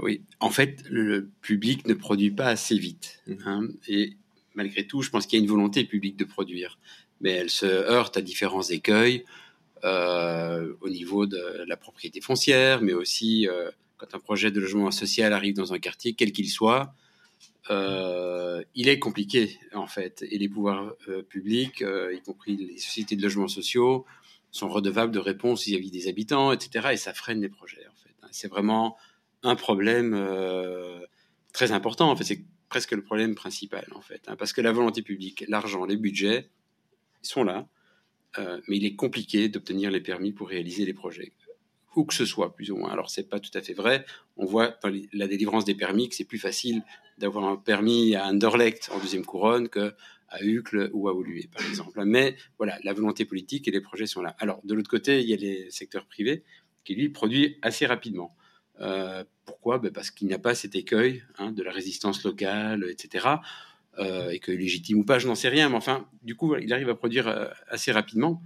[0.02, 3.22] oui, en fait, le public ne produit pas assez vite.
[3.44, 4.14] Hein, et
[4.54, 6.78] malgré tout, je pense qu'il y a une volonté publique de produire.
[7.20, 9.24] Mais elle se heurte à différents écueils
[9.82, 13.48] au niveau de la propriété foncière, mais aussi
[14.00, 16.94] quand un projet de logement social arrive dans un quartier, quel qu'il soit,
[17.70, 20.24] euh, il est compliqué en fait.
[20.30, 20.94] Et les pouvoirs
[21.28, 24.06] publics, y compris les sociétés de logements sociaux,
[24.50, 26.88] sont redevables de réponses vis-à-vis des habitants, etc.
[26.92, 28.14] Et ça freine les projets en fait.
[28.32, 28.96] C'est vraiment
[29.42, 30.16] un problème
[31.52, 32.10] très important.
[32.10, 35.44] En fait, c'est presque le problème principal en fait, hein, parce que la volonté publique,
[35.48, 36.48] l'argent, les budgets
[37.22, 37.68] ils sont là,
[38.38, 41.32] euh, mais il est compliqué d'obtenir les permis pour réaliser les projets,
[41.96, 42.90] où que ce soit, plus ou moins.
[42.90, 44.04] Alors, c'est pas tout à fait vrai.
[44.36, 46.82] On voit dans la délivrance des permis que c'est plus facile
[47.18, 49.94] d'avoir un permis à Anderlecht en deuxième couronne que
[50.30, 52.02] à Uccle ou à Oluwe, par exemple.
[52.04, 54.36] Mais voilà, la volonté politique et les projets sont là.
[54.38, 56.44] Alors, de l'autre côté, il y a les secteurs privés
[56.84, 58.36] qui, lui, produisent assez rapidement.
[58.80, 59.78] Euh, pourquoi?
[59.78, 63.26] Ben Parce qu'il n'y a pas cet écueil hein, de la résistance locale, etc.
[63.98, 66.88] Euh, que légitime ou pas, je n'en sais rien, mais enfin, du coup, il arrive
[66.88, 68.40] à produire euh, assez rapidement.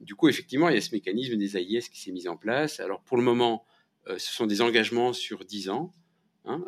[0.00, 2.80] Du coup, effectivement, il y a ce mécanisme des AIS qui s'est mis en place.
[2.80, 3.64] Alors, pour le moment,
[4.08, 5.92] euh, ce sont des engagements sur 10 ans.
[6.44, 6.64] Hein,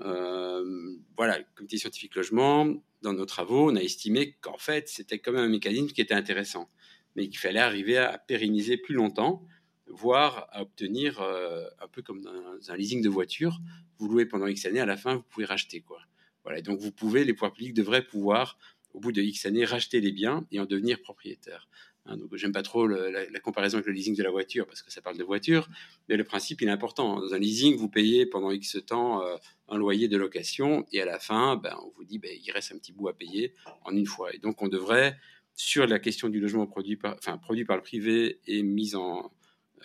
[1.17, 2.67] voilà, le comité scientifique logement,
[3.01, 6.13] dans nos travaux, on a estimé qu'en fait, c'était quand même un mécanisme qui était
[6.13, 6.71] intéressant,
[7.17, 9.43] mais qu'il fallait arriver à pérenniser plus longtemps,
[9.87, 13.59] voire à obtenir, un peu comme dans un leasing de voiture,
[13.99, 15.81] vous louez pendant X années, à la fin, vous pouvez racheter.
[15.81, 16.01] quoi.
[16.45, 18.59] Voilà, donc vous pouvez, les pouvoirs publics devraient pouvoir,
[18.93, 21.69] au bout de X années, racheter les biens et en devenir propriétaire.
[22.11, 24.91] Hein, donc j'aime pas trop la, comparaison avec le leasing de la voiture parce que
[24.91, 25.69] ça parle de voiture,
[26.09, 27.21] mais le principe il est important.
[27.21, 29.37] Dans un leasing, vous payez pendant X temps euh,
[29.69, 32.73] un loyer de location et à la fin, ben, on vous dit ben, il reste
[32.73, 34.35] un petit bout à payer en une fois.
[34.35, 35.17] Et donc on devrait,
[35.55, 39.31] sur la question du logement produit par, enfin, produit par le privé et mis en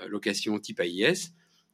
[0.01, 1.31] euh, location type AIS,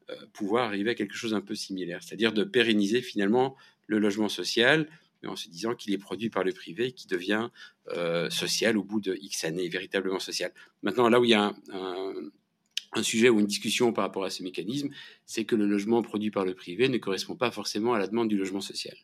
[0.10, 3.56] euh, pouvoir arriver à quelque chose un peu similaire, c'est-à-dire de pérenniser finalement
[3.88, 4.88] le logement social,
[5.22, 7.50] mais en se disant qu'il est produit par le privé, qui devient
[7.90, 10.52] euh, social au bout de X années, véritablement social.
[10.82, 14.44] Maintenant, là où il y a un, sujet ou une discussion par rapport à ce
[14.44, 14.90] mécanisme,
[15.26, 18.28] c'est que le logement produit par le privé ne correspond pas forcément à la demande
[18.28, 18.96] du logement social.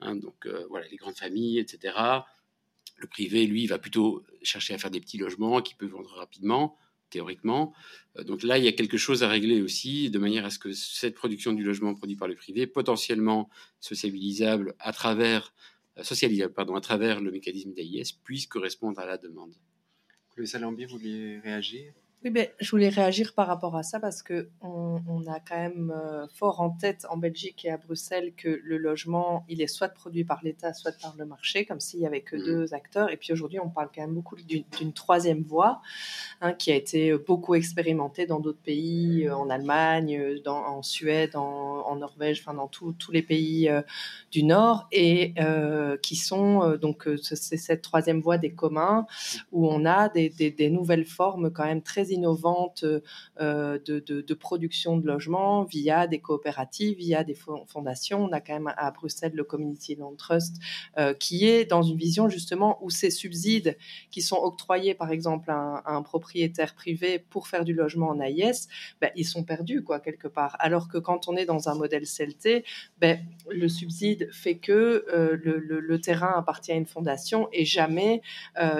[0.00, 1.94] Hein, donc euh, voilà, les grandes familles, etc.
[2.96, 6.76] Le privé, lui, va plutôt chercher à faire des petits logements qui peuvent vendre rapidement
[7.12, 7.72] théoriquement.
[8.18, 10.58] Euh, donc là, il y a quelque chose à régler aussi, de manière à ce
[10.58, 13.48] que cette production du logement produit par le privé, potentiellement
[13.78, 15.54] sociabilisable à travers,
[15.98, 19.54] euh, socialisable, à travers le mécanisme d'AIS, puisse correspondre à la demande.
[20.36, 21.92] Le Salambier, vous vouliez réagir?
[22.24, 25.56] Oui, ben, je voulais réagir par rapport à ça parce que on, on a quand
[25.56, 29.66] même euh, fort en tête en Belgique et à Bruxelles que le logement, il est
[29.66, 32.44] soit produit par l'État, soit par le marché, comme s'il y avait que mmh.
[32.44, 33.10] deux acteurs.
[33.10, 35.80] Et puis aujourd'hui, on parle quand même beaucoup d'une troisième voie
[36.40, 41.34] hein, qui a été beaucoup expérimentée dans d'autres pays, euh, en Allemagne, dans, en Suède,
[41.34, 41.40] en,
[41.86, 43.82] en Norvège, enfin dans tous les pays euh,
[44.30, 49.06] du Nord, et euh, qui sont donc c'est cette troisième voie des communs
[49.50, 52.84] où on a des, des, des nouvelles formes quand même très innovantes
[53.40, 58.24] euh, de, production de logements via des coopératives, via des fondations.
[58.24, 60.56] On a quand même à Bruxelles le Community Land Trust
[60.98, 63.76] euh, qui est dans une vision justement où ces subsides
[64.10, 68.68] qui sont octroyés par exemple à un, propriétaire privé pour faire du logement en AIS,
[69.00, 70.56] ben, ils sont perdus quoi quelque part.
[70.58, 72.64] Alors que quand on est dans un modèle CLT,
[72.98, 73.20] ben,
[73.50, 78.22] le subside fait que euh, le, terrain appartient à une fondation et jamais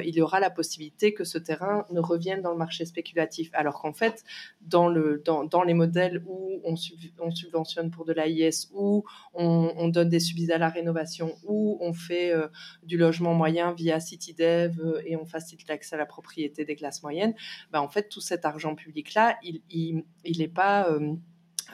[0.04, 3.21] il y aura la possibilité que ce terrain ne revienne dans le marché spéculatif
[3.52, 4.24] alors qu'en fait,
[4.60, 6.74] dans, le, dans, dans, les modèles où on,
[7.20, 9.04] on subventionne pour de l'AIS, où
[9.34, 12.48] on, donne des subsides à la rénovation, où on fait euh,
[12.82, 17.02] du logement moyen via CityDev euh, et on facilite l'accès à la propriété des classes
[17.02, 17.34] moyennes,
[17.70, 19.62] ben en fait, tout cet argent public-là, il
[19.96, 20.88] n'est il pas...
[20.90, 21.14] Euh,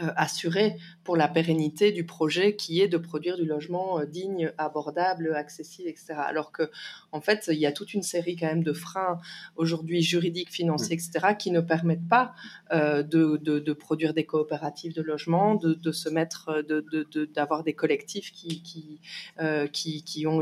[0.00, 4.52] euh, assuré pour la pérennité du projet qui est de produire du logement euh, digne,
[4.56, 6.14] abordable, accessible, etc.
[6.16, 6.70] Alors que,
[7.10, 9.18] en fait, il y a toute une série quand même de freins
[9.56, 12.32] aujourd'hui juridiques, financiers, etc., qui ne permettent pas
[12.72, 16.62] euh, de, produire des coopératives de logement, de, se mettre,
[17.34, 19.00] d'avoir des collectifs qui,
[20.26, 20.40] ont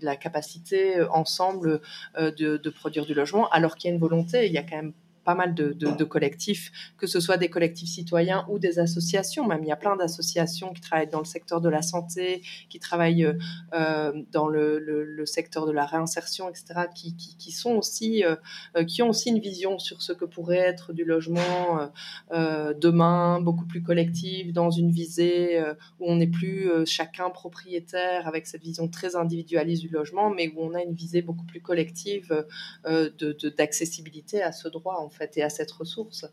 [0.00, 1.80] la capacité ensemble
[2.16, 4.46] de, produire du logement, alors qu'il y a une volonté.
[4.46, 4.92] Il y a quand même
[5.24, 9.46] pas mal de, collectifs, que ce soit des collectifs citoyens ou des associations.
[9.46, 12.78] Même il y a plein d'associations qui travaillent dans le secteur de la santé, qui
[12.78, 13.26] travaillent
[13.72, 18.36] euh, dans le, secteur de la réinsertion, etc., qui, sont aussi, euh,
[18.76, 21.88] euh, qui ont aussi une vision sur ce que pourrait être du logement
[22.30, 25.62] demain, beaucoup plus collectif, dans une visée
[25.98, 30.62] où on n'est plus chacun propriétaire avec cette vision très individualiste du logement, mais où
[30.62, 32.44] on a une visée beaucoup plus collective
[32.84, 34.96] d'accessibilité à ce droit.
[34.98, 36.26] En fait, et à cette ressource.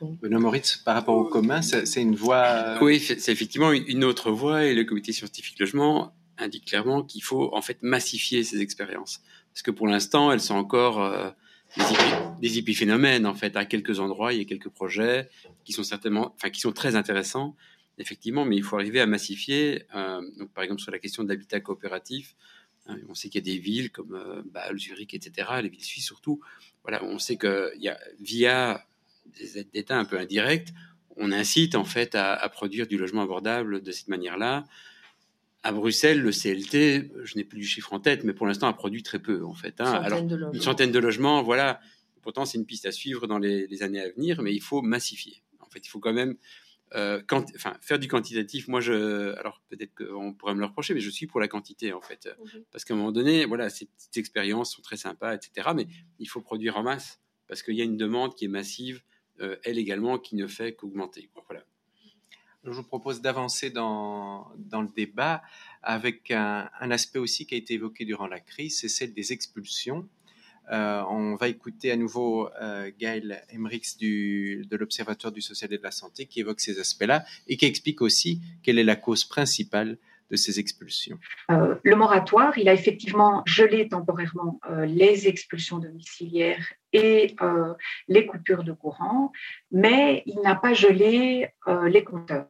[0.00, 2.78] Benoît Moritz, par rapport au commun, c'est une voie.
[2.80, 7.54] Oui, c'est effectivement une autre voie et le comité scientifique logement indique clairement qu'il faut
[7.54, 9.22] en fait massifier ces expériences.
[9.52, 11.30] Parce que pour l'instant, elles sont encore euh,
[12.40, 13.56] des, épiphénomènes en fait.
[13.56, 15.28] À quelques endroits, il y a quelques projets
[15.64, 17.56] qui sont certainement, enfin qui sont très intéressants,
[17.98, 19.84] effectivement, mais il faut arriver à massifier.
[19.94, 22.34] Euh, donc, par exemple, sur la question de l'habitat coopératif,
[22.86, 26.04] on sait qu'il y a des villes comme euh, Bâle, Zurich, etc., les villes suisses
[26.04, 26.40] surtout,
[26.82, 28.84] voilà, on sait que y a, via
[29.38, 30.72] des aides d'État un peu indirectes,
[31.16, 34.64] on incite en fait à, produire du logement abordable de cette manière-là.
[35.62, 38.72] À Bruxelles, le CLT, je n'ai plus du chiffre en tête, mais pour l'instant a
[38.72, 39.80] produit très peu en fait.
[39.80, 39.92] Hein.
[39.92, 41.80] Alors, une centaine de logements, voilà.
[42.22, 45.42] Pourtant, c'est une piste à suivre dans les, années à venir, mais il faut massifier.
[45.60, 46.36] En fait, il faut quand même
[46.94, 47.22] euh,
[47.54, 51.10] enfin, faire du quantitatif, moi, je, alors peut-être qu'on pourrait me le reprocher, mais je
[51.10, 52.28] suis pour la quantité, en fait.
[52.70, 55.70] Parce qu'à un moment donné, voilà, ces petites expériences sont très sympas, etc.
[55.74, 55.86] Mais
[56.18, 59.02] il faut produire en masse, parce qu'il y a une demande qui est massive,
[59.40, 61.30] euh, elle également, qui ne fait qu'augmenter.
[61.46, 61.64] Voilà.
[62.64, 65.42] Je vous propose d'avancer dans, dans, le débat
[65.82, 69.32] avec un, un, aspect aussi qui a été évoqué durant la crise, c'est celle des
[69.32, 70.08] expulsions.
[70.70, 75.82] Euh, on va écouter à nouveau euh, Gaël Emmerich de l'Observatoire du social et de
[75.82, 79.98] la santé qui évoque ces aspects-là et qui explique aussi quelle est la cause principale
[80.30, 81.18] de ces expulsions.
[81.50, 87.36] Euh, le moratoire, il a effectivement gelé temporairement les expulsions domiciliaires et
[88.08, 89.32] les coupures de courant,
[89.70, 92.46] mais il n'a pas gelé les compteurs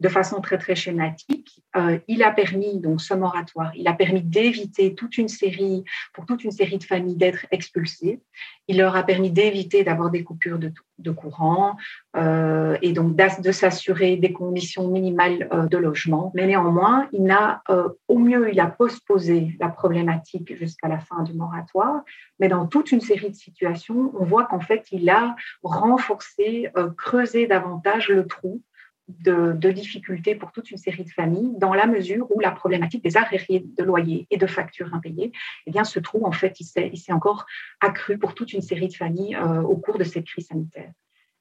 [0.00, 1.62] de façon très très schématique.
[1.76, 6.26] Euh, il a permis donc ce moratoire, il a permis d'éviter toute une série pour
[6.26, 8.20] toute une série de familles d'être expulsées.
[8.66, 11.76] Il leur a permis d'éviter d'avoir des coupures de, courant
[12.16, 16.32] euh, et donc de s'assurer des conditions minimales euh, de logement.
[16.34, 17.62] Mais néanmoins, il n'a
[18.08, 22.02] au mieux il a postposé la problématique jusqu'à la fin du moratoire.
[22.40, 27.46] Mais dans toute une série de situations, on voit qu'en fait il a renforcé, creusé
[27.46, 28.62] davantage le trou
[29.08, 33.16] de, difficultés pour toute une série de familles dans la mesure où la problématique des
[33.16, 35.32] arriérés de loyer et de factures impayées,
[35.66, 37.46] eh bien, ce trou, en fait, il s'est encore
[37.80, 40.90] accru pour toute une série de familles euh, au cours de cette crise sanitaire.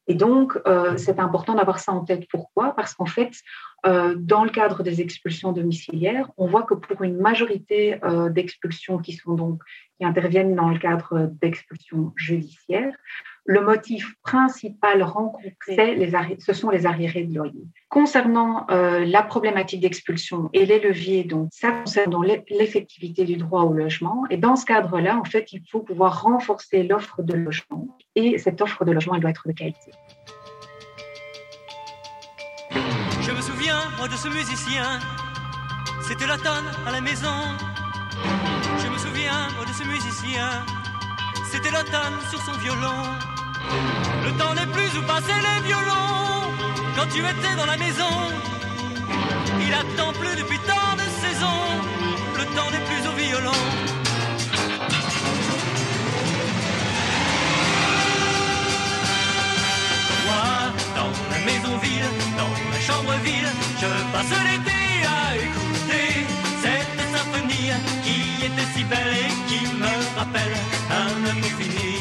[0.07, 2.27] Et donc, euh, c'est important d'avoir ça en tête.
[2.29, 2.75] Pourquoi?
[2.75, 3.31] Parce qu'en fait,
[3.85, 7.99] euh, dans le cadre des expulsions domiciliaires, on voit que pour une majorité
[8.31, 9.61] d'expulsions qui sont donc
[9.97, 12.93] qui interviennent dans le cadre d'expulsions judiciaires,
[13.45, 17.65] le motif principal rencontré, les ce sont les arriérés de loyer.
[17.89, 23.73] Concernant euh, la problématique d'expulsion et les leviers, donc ça concerne l'effectivité du droit au
[23.73, 24.23] logement.
[24.29, 27.87] Et dans ce cadre-là, en fait, il faut pouvoir renforcer l'offre de logement.
[28.15, 29.91] Et cette offre de logement, elle doit être de qualité.
[33.73, 34.99] Souviens, moi, de ce musicien.
[36.07, 37.37] C'était l'automne à la maison.
[38.81, 40.49] Je me souviens, moi, de ce musicien.
[41.51, 43.03] C'était l'automne sur son violon.
[44.25, 46.51] Le temps n'est plus où passer les violons.
[46.95, 48.13] Quand tu étais dans la maison,
[49.65, 51.65] il attend plus depuis tant de saisons.
[52.39, 53.61] Le temps n'est plus au violon.
[60.25, 60.45] Moi,
[60.97, 63.32] dans la maison ville, dans la chambre ville,
[63.83, 64.81] je passe l'été
[65.19, 66.09] à écouter
[66.63, 67.71] cette symphonie
[68.03, 70.55] qui était si belle et qui me rappelle
[70.89, 71.93] un amour fini.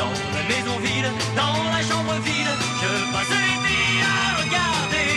[0.00, 2.52] dans la maison vide, dans la chambre vide,
[2.82, 3.58] je passe les
[4.12, 5.12] à regarder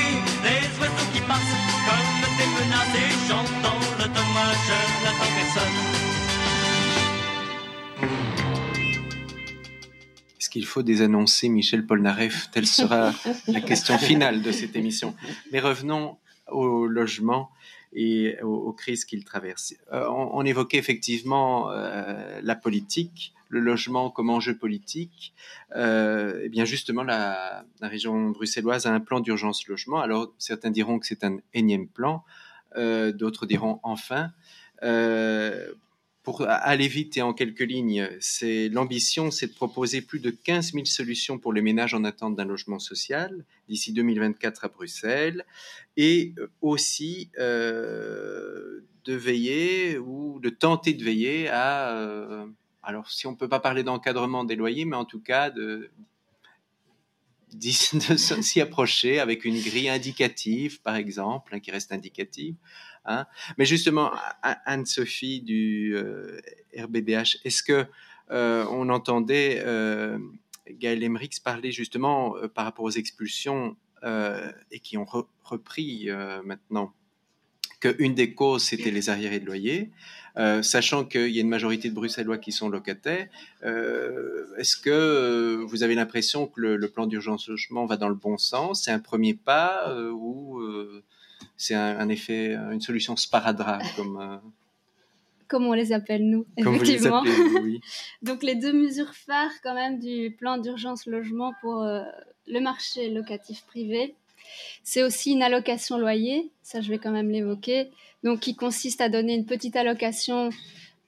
[0.45, 6.10] les oiseaux qui passent comme des menaces et j'entends le dommage, je n'attends personne.
[10.51, 13.13] Qu'il faut désannoncer Michel Polnareff Telle sera
[13.47, 15.15] la question finale de cette émission.
[15.51, 17.49] Mais revenons au logement
[17.93, 19.73] et aux, crises qu'ils traversent.
[19.91, 25.33] On, évoquait effectivement la politique, le logement comme enjeu politique.
[25.75, 29.99] et bien justement, la, la, région bruxelloise a un plan d'urgence logement.
[29.99, 32.23] Alors certains diront que c'est un énième plan,
[32.75, 34.31] d'autres diront enfin.
[36.21, 40.29] Euh, pour aller vite et en quelques lignes, c'est l'ambition, c'est de proposer plus de
[40.29, 45.45] 15 000 solutions pour les ménages en attente d'un logement social d'ici 2024 à Bruxelles,
[45.97, 52.45] et aussi euh, de veiller ou de tenter de veiller à, euh,
[52.83, 55.89] alors si on peut pas parler d'encadrement des loyers, mais en tout cas de
[57.53, 62.55] de s'y approcher avec une grille indicative, par exemple, hein, qui reste indicative,
[63.05, 63.25] Hein.
[63.57, 64.11] Mais justement,
[64.41, 66.39] Anne-Sophie du euh,
[66.77, 67.85] RBDH, est-ce que
[68.31, 70.17] euh, on entendait euh,
[70.69, 73.75] Gaël Emmerich parler justement par rapport aux expulsions
[74.71, 75.05] et qui ont
[75.43, 76.09] repris
[76.43, 76.91] maintenant
[77.81, 79.91] qu'une des causes, c'était les arriérés de loyer,
[80.63, 83.27] sachant qu'il y a une majorité de Bruxellois qui sont locataires.
[83.61, 88.39] Est-ce que vous avez l'impression que le, le plan d'urgence logement va dans le bon
[88.39, 88.85] sens?
[88.85, 90.59] C'est un premier pas ou
[91.61, 94.17] c'est un, effet, une solution sparadrap comme.
[94.19, 94.37] Euh,
[95.47, 97.23] comme on les appelle nous, effectivement.
[98.21, 102.03] Donc les deux mesures phares quand même du plan d'urgence logement pour euh,
[102.47, 104.15] le marché locatif privé,
[104.83, 107.89] c'est aussi une allocation loyer, ça je vais quand même l'évoquer,
[108.23, 110.51] donc qui consiste à donner une petite allocation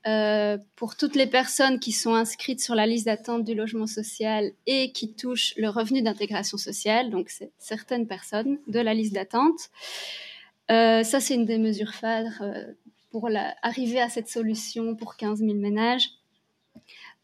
[0.06, 4.52] euh, pour toutes les personnes qui sont inscrites sur la liste d'attente du logement social
[4.68, 9.70] et qui touchent le revenu d'intégration sociale, donc c'est certaines personnes de la liste d'attente.
[10.72, 12.74] Euh, ça, c'est une des mesures phares euh,
[13.12, 13.30] pour
[13.62, 16.10] arriver à cette solution pour 15 000 ménages.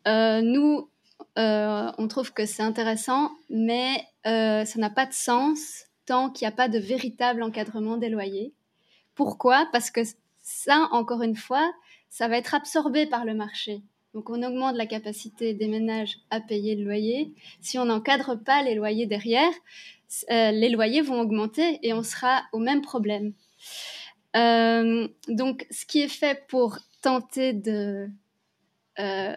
[0.07, 0.89] Euh, nous,
[1.35, 6.55] on trouve que c'est intéressant, mais ça n'a pas de sens tant qu'il n'y a
[6.55, 8.53] pas de véritable encadrement des loyers.
[9.15, 9.67] Pourquoi?
[9.71, 10.01] Parce que
[10.41, 11.71] ça, encore une fois,
[12.09, 13.81] ça va être absorbé par le marché.
[14.13, 17.31] Donc on augmente la capacité des ménages à payer le loyer.
[17.61, 19.51] Si on n'encadre pas les loyers derrière,
[20.31, 23.33] euh, les loyers vont augmenter et on sera au même problème.
[24.35, 28.07] Euh, donc, ce qui est fait pour tenter de
[28.99, 29.35] euh,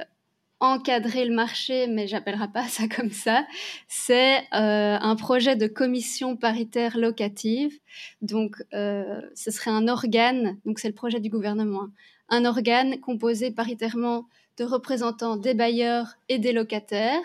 [0.61, 3.47] encadrer le marché, mais j'appellerai pas ça comme ça,
[3.89, 7.79] c'est un projet de commission paritaire locative.
[8.23, 11.89] Donc, ce serait un organe, donc c'est le projet du gouvernement,
[12.29, 14.27] un organe composé paritairement
[14.59, 17.25] de représentants des bailleurs et des locataires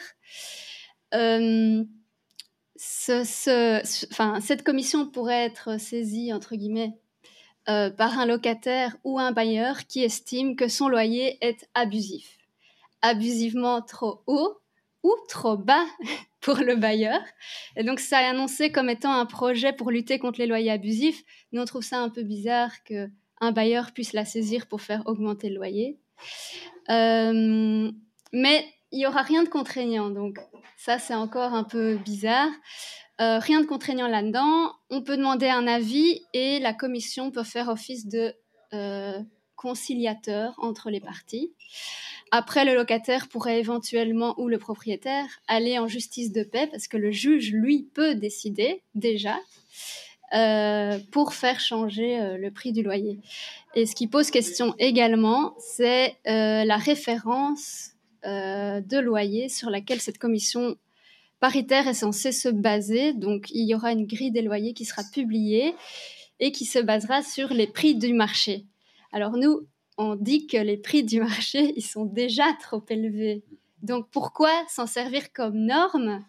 [2.77, 6.93] cette commission pourrait être saisie, entre guillemets,
[7.69, 12.37] euh, par un locataire ou un bailleur qui estime que son loyer est abusif.
[13.01, 14.57] Abusivement trop haut
[15.03, 15.85] ou trop bas
[16.41, 17.19] pour le bailleur.
[17.75, 21.23] Et donc, ça est annoncé comme étant un projet pour lutter contre les loyers abusifs.
[21.51, 25.49] Nous, on trouve ça un peu bizarre qu'un bailleur puisse la saisir pour faire augmenter
[25.49, 25.99] le loyer.
[26.89, 27.91] Euh,
[28.31, 30.09] mais il n'y aura rien de contraignant.
[30.09, 30.39] Donc,
[30.77, 32.51] ça, c'est encore un peu bizarre.
[33.19, 34.71] Euh, rien de contraignant là-dedans.
[34.89, 38.33] On peut demander un avis et la commission peut faire office de
[38.73, 39.19] euh,
[39.55, 41.51] conciliateur entre les parties.
[42.29, 46.97] Après, le locataire pourrait éventuellement, ou le propriétaire, aller en justice de paix parce que
[46.97, 49.39] le juge, lui, peut décider déjà
[50.35, 53.17] euh, pour faire changer le prix du loyer.
[53.75, 57.96] Et ce qui pose question également, c'est la référence
[58.27, 60.77] de loyer sur laquelle cette commission
[61.39, 63.13] paritaire est censée se baser.
[63.13, 65.75] Donc, il y aura une grille des loyers qui sera publiée
[66.39, 68.65] et qui se basera sur les prix du marché.
[69.11, 73.43] Alors, nous, on dit que les prix du marché, ils sont déjà trop élevés.
[73.81, 76.25] Donc, pourquoi s'en servir comme norme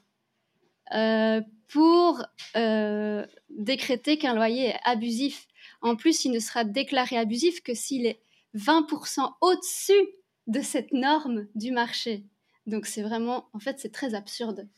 [0.95, 2.23] euh, pour
[2.57, 5.47] euh, décréter qu'un loyer est abusif?
[5.81, 8.21] En plus, il ne sera déclaré abusif que s'il est
[8.57, 10.09] 20% au-dessus
[10.49, 12.25] de cette norme du marché.
[12.67, 14.69] Donc c'est vraiment, en fait, c'est très absurde.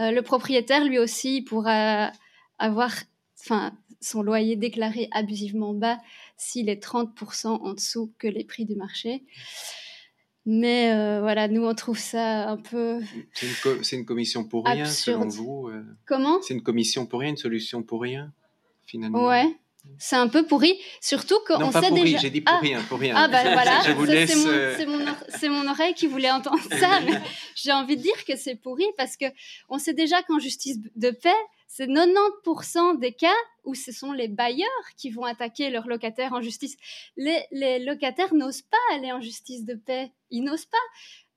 [0.00, 2.12] Euh, le propriétaire, lui aussi, pourra
[2.58, 2.92] avoir
[3.40, 5.98] enfin, son loyer déclaré abusivement bas
[6.36, 9.24] s'il est 30% en dessous que les prix du marché.
[10.44, 13.00] Mais euh, voilà, nous, on trouve ça un peu.
[13.34, 15.82] C'est une, commission pour rien, selon vous euh?
[16.06, 16.40] Comment?
[16.40, 18.32] C'est une commission pour rien, une solution pour rien,
[18.86, 19.26] finalement?
[19.26, 19.56] Ouais.
[19.98, 22.18] C'est un peu pourri, surtout qu'on sait pourri, déjà.
[22.18, 22.60] j'ai dit pour ah.
[22.60, 23.14] rien, pour rien.
[23.16, 27.00] Ah bah voilà, c'est mon, mon, mon, oreille qui voulait entendre ça.
[27.00, 27.18] mais
[27.54, 29.26] j'ai envie de dire que c'est pourri parce que
[29.68, 31.34] on sait déjà qu'en justice de paix,
[31.66, 33.34] c'est 90% des cas
[33.64, 36.76] où ce sont les bailleurs qui vont attaquer leurs locataires en justice.
[37.16, 40.78] Les, les locataires n'osent pas aller en justice de paix, ils n'osent pas.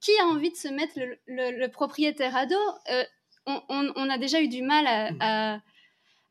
[0.02, 2.56] Qui a envie de se mettre le, le, propriétaire à dos
[2.90, 3.04] euh,
[3.46, 5.60] on, on, on, a déjà eu du mal à, à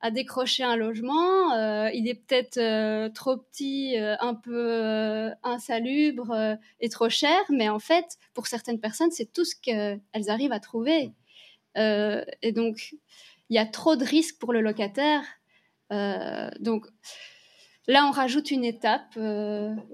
[0.00, 1.52] à décrocher un logement.
[1.54, 7.68] Euh, il est peut-être euh, trop petit, euh, un peu insalubre et trop cher, mais
[7.68, 11.12] en fait, pour certaines personnes, c'est tout ce qu'elles arrivent à trouver.
[11.76, 12.94] et donc,
[13.50, 15.22] il y a trop de risques pour le locataire.
[16.60, 16.86] donc,
[17.86, 19.16] là, on rajoute une étape.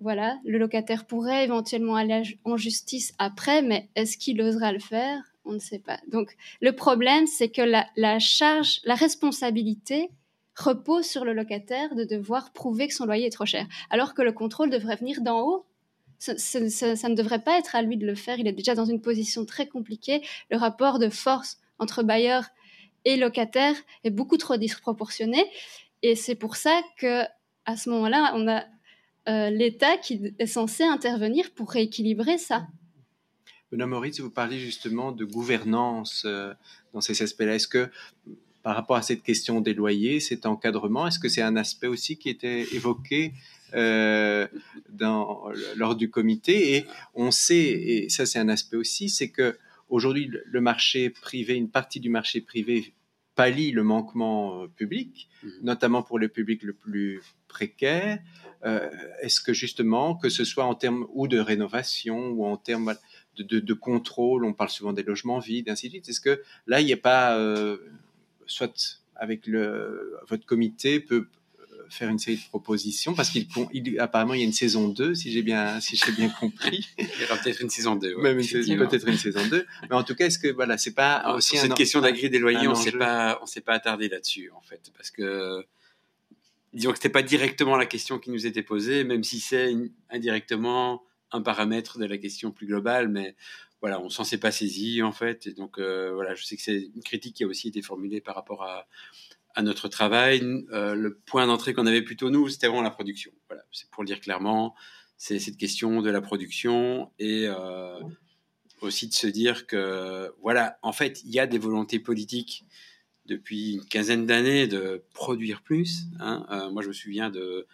[0.01, 5.34] voilà, le locataire pourrait éventuellement aller en justice après, mais est-ce qu'il osera le faire?
[5.45, 5.99] On ne sait pas.
[6.09, 10.11] Donc, le problème, c'est que la, charge, la responsabilité
[10.57, 14.23] repose sur le locataire de devoir prouver que son loyer est trop cher, alors que
[14.23, 15.67] le contrôle devrait venir d'en haut.
[16.19, 18.39] Ça, ne devrait pas être à lui de le faire.
[18.39, 20.23] Il est déjà dans une position très compliquée.
[20.51, 22.45] Le rapport de force entre bailleur
[23.05, 23.75] et locataire
[24.05, 25.45] est beaucoup trop disproportionné.
[26.03, 27.25] Et c'est pour ça que
[27.67, 28.65] à ce moment-là, on a
[29.29, 32.67] euh, l'État qui est censé intervenir pour rééquilibrer ça.
[33.71, 36.53] Benoît Moritz, vous parlez justement de gouvernance euh,
[36.93, 37.57] dans ces aspects-là.
[37.57, 37.89] Est-ce que
[38.63, 42.17] par rapport à cette question des loyers, cet encadrement, est-ce que c'est un aspect aussi
[42.17, 43.35] qui était évoqué
[43.75, 44.47] euh,
[44.89, 46.77] dans, lors du comité?
[46.77, 49.59] Et on sait, et ça c'est un aspect aussi, c'est que
[49.89, 52.95] aujourd'hui le marché privé, une partie du marché privé
[53.35, 55.49] pallie le manquement euh, public, mmh.
[55.63, 58.19] notamment pour le public le plus précaire.
[59.21, 62.95] Est-ce que justement, que ce soit en termes ou de rénovation ou en termes
[63.43, 66.09] de, contrôle, on parle souvent des logements vides, ainsi de suite.
[66.09, 67.79] Est-ce que là, il n'y a pas, euh,
[68.47, 71.27] soit avec le, votre comité peut
[71.61, 73.47] euh, faire une série de propositions parce qu'il
[73.99, 76.89] apparemment il y a une saison 2 si j'ai bien si j'ai bien compris.
[76.99, 78.17] Il y aura peut-être une saison 2
[78.77, 81.75] peut-être une saison 2 mais en tout cas est-ce que voilà c'est pas aussi cette
[81.75, 85.11] question d'agri des loyers on s'est pas on s'est pas attardé là-dessus en fait parce
[85.11, 85.65] que
[86.73, 89.75] disons que c'était pas directement la question qui nous était posée même si c'est
[90.11, 91.03] indirectement
[91.33, 93.35] un paramètre de la question plus globale, mais
[93.81, 95.47] voilà, on s'en s'est pas saisi en fait.
[95.47, 98.23] Et donc euh, voilà, je sais que c'est une critique qui a aussi été formulée
[98.23, 98.87] par rapport à,
[99.63, 100.43] notre travail.
[100.73, 103.31] Euh, le point d'entrée qu'on avait plutôt nous, c'était vraiment la production.
[103.49, 104.75] Voilà, c'est pour le dire clairement,
[105.19, 108.01] c'est cette question de la production et euh,
[108.81, 112.65] aussi de se dire que voilà, en fait, il y a des volontés politiques
[113.27, 116.05] depuis une quinzaine d'années de produire plus.
[116.21, 116.71] Hein.
[116.73, 117.67] moi, je me souviens de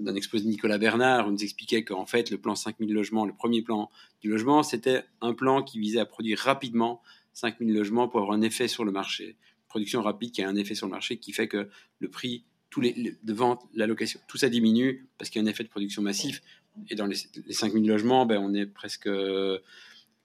[0.00, 3.34] d'un exposé de Nicolas Bernard, où nous expliquait qu'en fait, le plan 5000 logements, le
[3.34, 7.02] premier plan du logement, c'était un plan qui visait à produire rapidement
[7.34, 9.36] 5000 logements pour avoir un effet sur le marché.
[9.68, 11.68] Production rapide qui a un effet sur le marché qui fait que
[11.98, 15.48] le prix tous les, de vente, la location, tout ça diminue parce qu'il y a
[15.48, 16.42] un effet de production massif.
[16.90, 17.16] Et dans les,
[17.46, 19.08] les 5000 logements, ben, on est presque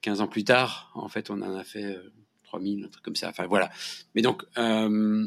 [0.02, 0.90] 15 ans plus tard.
[0.94, 1.98] En fait, on en a fait
[2.44, 3.30] 3000, euh, un truc comme ça.
[3.30, 3.70] Enfin, voilà.
[4.14, 5.26] Mais donc, euh,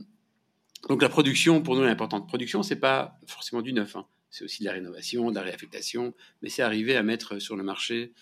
[0.87, 2.27] donc la production, pour nous, est importante.
[2.27, 3.95] Production, c'est pas forcément du neuf.
[3.95, 7.55] Hein c'est aussi de la rénovation, de la réaffectation, mais c'est arriver à mettre sur
[7.55, 8.13] le marché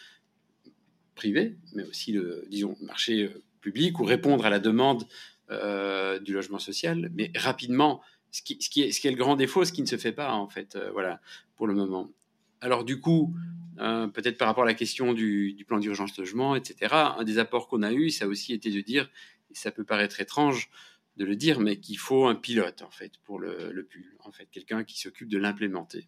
[1.16, 5.08] privé, mais aussi le disons marché euh, public ou répondre à la demande
[5.50, 8.02] euh, du logement social, mais rapidement.
[8.32, 10.92] Ce qui, est le grand défaut, ce qui ne se fait pas en fait, euh,
[10.92, 11.22] voilà,
[11.56, 12.12] pour le moment.
[12.60, 13.34] Alors du coup,
[13.78, 16.94] peut-être par rapport à la question du, du plan d'urgence logement, etc.
[17.18, 19.10] Un des apports qu'on a eu, ça a aussi été de dire,
[19.52, 20.70] et ça peut paraître étrange,
[21.18, 24.32] de le dire, mais qu'il faut un pilote en fait pour le, le pull, en
[24.32, 26.08] fait quelqu'un qui s'occupe de l'implémenter.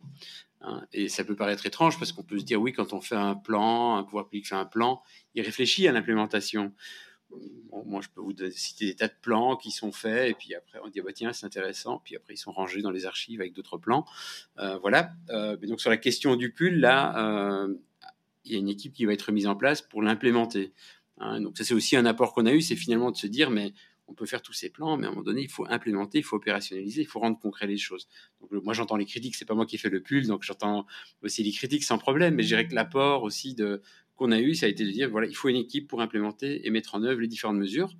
[0.62, 0.86] Hein.
[0.92, 3.36] Et ça peut paraître étrange parce qu'on peut se dire oui, quand on fait un
[3.36, 5.02] plan, un pouvoir public fait un plan,
[5.36, 6.74] il réfléchit à l'implémentation.
[7.86, 10.80] moi, je peux vous citer des tas de plans qui sont faits, et puis après,
[10.84, 13.42] on dit, ah bah, tiens, c'est intéressant, puis après, ils sont rangés dans les archives
[13.42, 14.06] avec d'autres plans.
[14.60, 15.12] Euh, voilà.
[15.30, 17.76] Euh, mais donc, sur la question du pull, là, euh,
[18.46, 20.74] il y a une équipe qui va être mise en place pour l'implémenter.
[21.20, 21.42] Hein.
[21.42, 23.74] donc, ça, c'est aussi un apport qu'on a eu, c'est finalement de se dire, mais
[24.08, 26.24] on peut faire tous ces plans, mais à un moment donné, il faut implémenter, il
[26.24, 28.08] faut opérationnaliser, il faut rendre concret les choses.
[28.42, 30.86] Donc, moi, j'entends les critiques, c'est pas moi qui ai fait le pull, donc j'entends
[31.22, 33.82] aussi les critiques sans problème, mais je dirais que l'apport aussi de,
[34.16, 36.66] qu'on a eu, ça a été de dire, voilà, il faut une équipe pour implémenter
[36.66, 37.94] et mettre en œuvre les différentes mesures,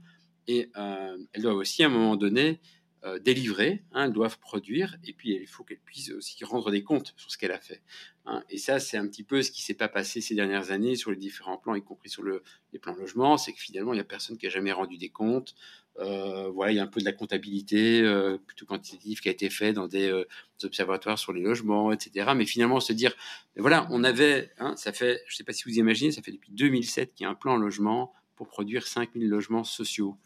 [0.48, 2.62] et euh, elles doivent aussi, à un moment donné,
[3.04, 6.84] euh, délivrer, hein, elles doivent produire, et puis il faut qu'elles puissent aussi rendre des
[6.84, 7.82] comptes sur ce qu'elle a fait.
[8.26, 8.44] Hein.
[8.50, 11.12] Et ça, c'est un petit peu ce qui s'est pas passé ces dernières années sur
[11.12, 12.44] les différents plans, y compris sur le,
[12.74, 15.10] les plans logement, c'est que finalement, il n'y a personne qui a jamais rendu des
[15.10, 15.56] comptes.
[16.00, 19.32] Euh, voilà, il y a un peu de la comptabilité euh, plutôt quantitative qui a
[19.32, 20.28] été fait dans des, euh,
[20.64, 22.32] observatoires sur les logements, etc.
[22.36, 23.16] Mais finalement, se dire,
[23.56, 26.32] voilà, on avait, hein, ça fait, je ne sais pas si vous imaginez, ça fait
[26.32, 30.18] depuis 2007 qu'il y a un plan logement pour produire 5000 logements sociaux.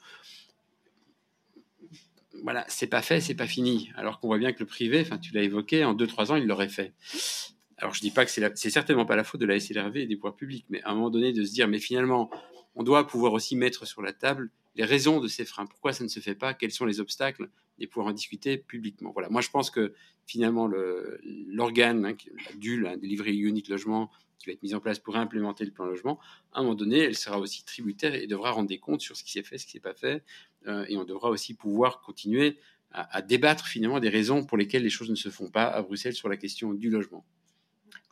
[2.44, 3.92] Voilà, c'est pas fait, c'est pas fini.
[3.96, 6.48] Alors qu'on voit bien que le privé, enfin, tu l'as évoqué, en 2-3 ans, il
[6.48, 6.94] l'aurait fait.
[7.78, 10.16] Alors, je dis pas que c'est certainement pas la faute de la SLRV et des
[10.16, 12.30] pouvoirs publics, mais à un moment donné, de se dire, mais finalement,
[12.76, 16.04] on doit pouvoir aussi mettre sur la table les raisons de ces freins, pourquoi ça
[16.04, 17.50] ne se fait pas, quels sont les obstacles,
[17.82, 19.11] et pouvoir en discuter publiquement.
[19.11, 19.93] Voilà, moi je pense que
[20.25, 20.69] finalement
[21.47, 22.15] l'organe, hein,
[22.45, 24.09] la DUL, hein, Unit Logement,
[24.39, 26.19] qui va être mise en place pour implémenter le plan logement,
[26.53, 29.23] à un moment donné, elle sera aussi tributaire et devra rendre des comptes sur ce
[29.23, 30.23] qui s'est fait, ce qui s'est pas fait,
[30.67, 32.57] euh, et on devra aussi pouvoir continuer
[32.93, 36.13] à, débattre finalement des raisons pour lesquelles les choses ne se font pas à Bruxelles
[36.13, 37.25] sur la question du logement.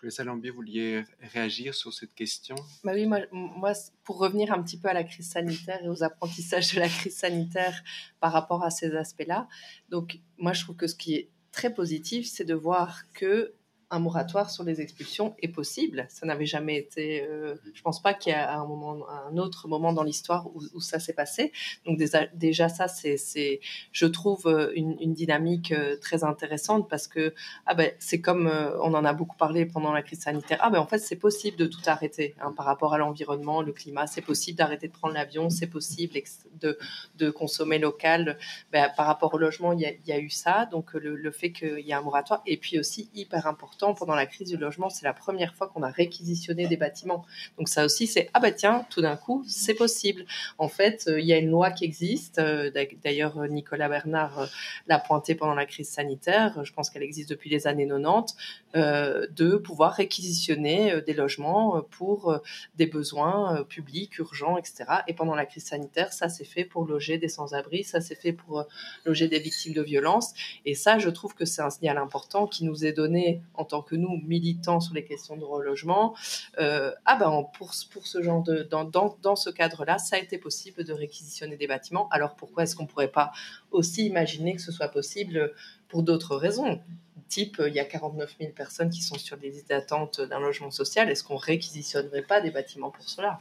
[0.02, 2.56] Le Salambier, vous vouliez réagir sur cette question?
[2.84, 3.74] Bah Oui, moi, moi,
[4.04, 7.18] pour revenir un petit peu à la crise sanitaire et aux apprentissages de la crise
[7.18, 7.84] sanitaire
[8.22, 9.48] par rapport à ces aspects-là,
[9.90, 13.54] donc moi je trouve que ce qui est très positif, c'est de voir que
[13.92, 16.06] un moratoire sur les expulsions est possible.
[16.10, 17.24] Ça n'avait jamais été.
[17.24, 20.80] Euh, je pense pas qu'il y a un moment, un autre moment dans l'histoire où,
[20.80, 21.52] ça s'est passé.
[21.86, 23.60] Donc déjà, déjà ça, c'est,
[23.92, 27.34] je trouve euh, une, une dynamique euh, très intéressante parce que
[27.66, 28.48] ah ben c'est comme
[28.82, 30.60] on en a beaucoup parlé pendant la crise sanitaire.
[30.62, 33.74] Ah ben en fait c'est possible de tout arrêter hein, par rapport à l'environnement, le
[33.74, 34.06] climat.
[34.08, 35.50] C'est possible d'arrêter de prendre l'avion.
[35.50, 36.14] C'est possible
[36.60, 36.78] de,
[37.18, 38.38] de consommer local.
[38.72, 40.68] Ben, par rapport au logement, il y a, il y a eu ça.
[40.68, 44.16] Donc le, le fait qu'il y a un moratoire et puis aussi hyper important pendant
[44.16, 47.26] la crise du logement, c'est la première fois qu'on a réquisitionné des bâtiments.
[47.58, 50.26] Donc ça aussi, c'est ah bah tiens, tout d'un coup, c'est possible.
[50.58, 52.40] En fait, euh, il y a une loi qui existe.
[52.40, 52.72] Euh,
[53.04, 54.46] d'ailleurs, Nicolas Bernard euh,
[54.88, 56.64] l'a pointé pendant la crise sanitaire.
[56.64, 58.36] Je pense qu'elle existe depuis les années 90
[58.74, 62.40] de pouvoir réquisitionner des logements pour
[62.76, 64.86] des besoins publics, urgents, etc.
[65.08, 68.34] Et pendant la crise sanitaire, ça s'est fait pour loger des sans-abri, ça s'est fait
[68.34, 68.66] pour
[69.06, 70.34] loger des victimes de violences.
[70.66, 73.82] Et ça, je trouve que c'est un signal important qui nous est donné en tant
[73.82, 76.16] que nous, militants sur les questions de relogement,
[76.60, 80.84] euh, ah ben pour, ce genre de dans, dans, ce cadre-là, ça a été possible
[80.84, 82.10] de réquisitionner des bâtiments.
[82.10, 83.32] Alors pourquoi est-ce qu'on pourrait pas
[83.72, 85.54] aussi imaginer que ce soit possible
[85.88, 86.82] pour d'autres raisons?
[87.30, 90.72] Type, il y a 49 000 personnes qui sont sur des listes d'attente d'un logement
[90.72, 91.10] social.
[91.10, 93.40] Est-ce qu'on réquisitionnerait pas des bâtiments pour cela?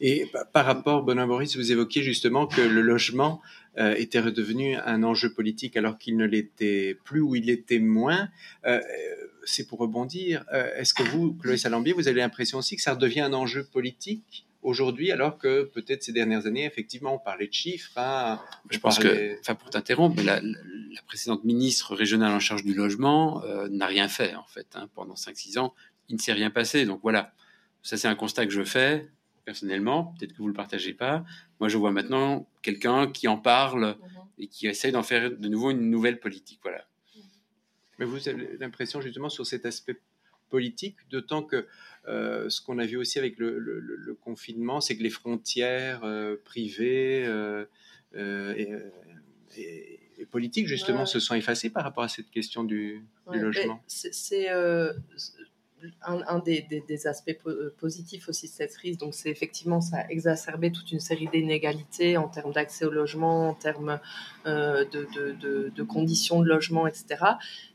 [0.00, 3.40] Et par rapport, Benoît Maurice, vous évoquiez justement que le logement
[3.78, 8.28] euh, était redevenu un enjeu politique alors qu'il ne l'était plus ou il l'était moins.
[8.66, 8.80] Euh,
[9.44, 10.44] c'est pour rebondir.
[10.52, 13.62] Euh, est-ce que vous, Chloé Salambier, vous avez l'impression aussi que ça redevient un enjeu
[13.62, 17.92] politique aujourd'hui, alors que peut-être ces dernières années, effectivement, on parlait de chiffres.
[17.96, 20.40] Hein, Je pense que, enfin, pour t'interrompre, la,
[21.06, 25.58] précédente ministre régionale en charge du logement n'a rien fait, en fait, hein, pendant 5-6
[25.60, 25.72] ans.
[26.08, 26.84] Il ne s'est rien passé.
[26.84, 27.32] Donc voilà,
[27.82, 29.08] ça c'est un constat que je fais
[29.48, 31.24] personnellement, peut-être que vous ne le partagez pas.
[31.58, 34.22] Moi, je vois maintenant quelqu'un qui en parle mhm.
[34.40, 36.60] et qui essaye d'en faire de nouveau une nouvelle politique.
[36.62, 36.84] Voilà.
[37.98, 39.96] Mais vous avez l'impression justement sur cet aspect
[40.50, 41.66] politique, d'autant que
[42.08, 47.24] euh, ce qu'on a vu aussi avec le, confinement, c'est que les frontières euh, privées
[47.24, 47.64] euh,
[49.56, 53.82] et, politiques, justement, se sont effacées par rapport à cette question du, du logement.
[53.86, 54.50] C'est
[56.02, 60.72] un, des, aspects euh, positifs aussi de cette crise, donc c'est effectivement ça a exacerbé
[60.72, 64.00] toute une série d'inégalités en termes d'accès au logement, en termes
[64.46, 67.24] euh, de, conditions de logement, etc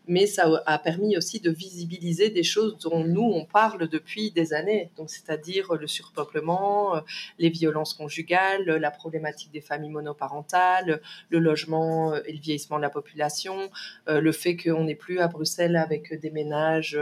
[0.08, 4.54] mais ça a permis aussi de visibiliser des choses dont nous, on parle depuis des
[4.54, 4.91] années.
[4.97, 6.99] Donc, c'est-à-dire le surpeuplement, euh,
[7.39, 12.82] les violences conjugales, la problématique des familles monoparentales, le logement euh, et le vieillissement de
[12.82, 13.70] la population,
[14.10, 16.99] euh, le fait qu'on n'est plus à Bruxelles avec des ménages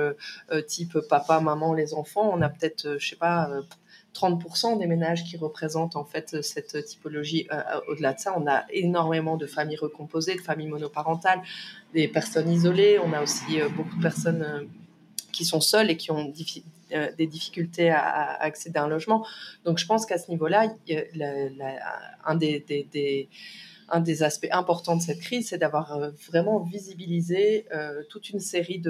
[0.67, 2.31] type papa, maman, les enfants.
[2.33, 3.49] On a peut-être, je sais pas,
[4.13, 7.47] 30% des ménages qui représentent en fait cette typologie.
[7.51, 11.41] Euh, euh, au-delà de ça, on a énormément de familles recomposées, de familles monoparentales,
[11.93, 12.99] des personnes isolées.
[12.99, 14.67] On a aussi euh, beaucoup de personnes
[15.31, 16.33] qui sont seules et qui ont
[17.17, 19.25] des difficultés à, accéder à un logement.
[19.63, 20.73] Donc je pense qu'à ce niveau-là,
[22.25, 23.29] un des, des
[23.91, 28.39] un des aspects importants de cette crise, c'est d'avoir euh, vraiment visibilisé euh, toute une
[28.39, 28.81] série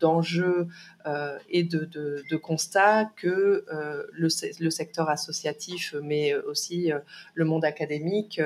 [0.00, 0.68] d'enjeux
[1.04, 3.64] de, euh, et de, constats que
[4.12, 4.28] le,
[4.60, 6.90] le, secteur associatif, mais aussi
[7.34, 8.40] le monde académique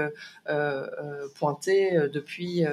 [1.35, 2.65] pointaient depuis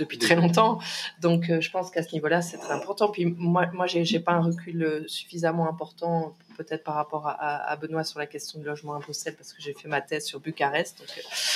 [0.00, 0.80] depuis très longtemps.
[1.20, 3.08] Donc, je pense qu'à ce niveau-là, c'est très important.
[3.08, 6.34] Puis moi, moi, j'ai pas un recul suffisamment important
[6.64, 9.72] peut-être par rapport à, Benoît sur la question du logement à Bruxelles, parce que j'ai
[9.72, 11.02] fait ma thèse sur Bucarest,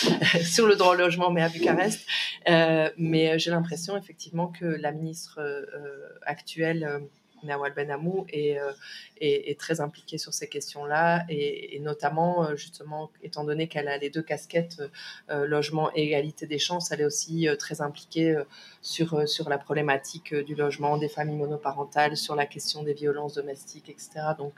[0.07, 2.07] euh, sur le droit au logement, mais à Bucarest.
[2.49, 5.67] Euh, mais j'ai l'impression effectivement que la ministre euh,
[6.23, 7.03] actuelle
[7.45, 8.73] Nawal Benamou est, euh,
[9.21, 14.11] est, très impliquée sur ces questions-là et, notamment, euh, justement, étant donné qu'elle a les
[14.11, 14.83] deux casquettes,
[15.31, 18.37] euh, logement et égalité des chances, elle est aussi très impliquée
[18.83, 24.11] sur, la problématique du logement, des familles monoparentales, sur la question des violences domestiques, etc.
[24.39, 24.55] Donc,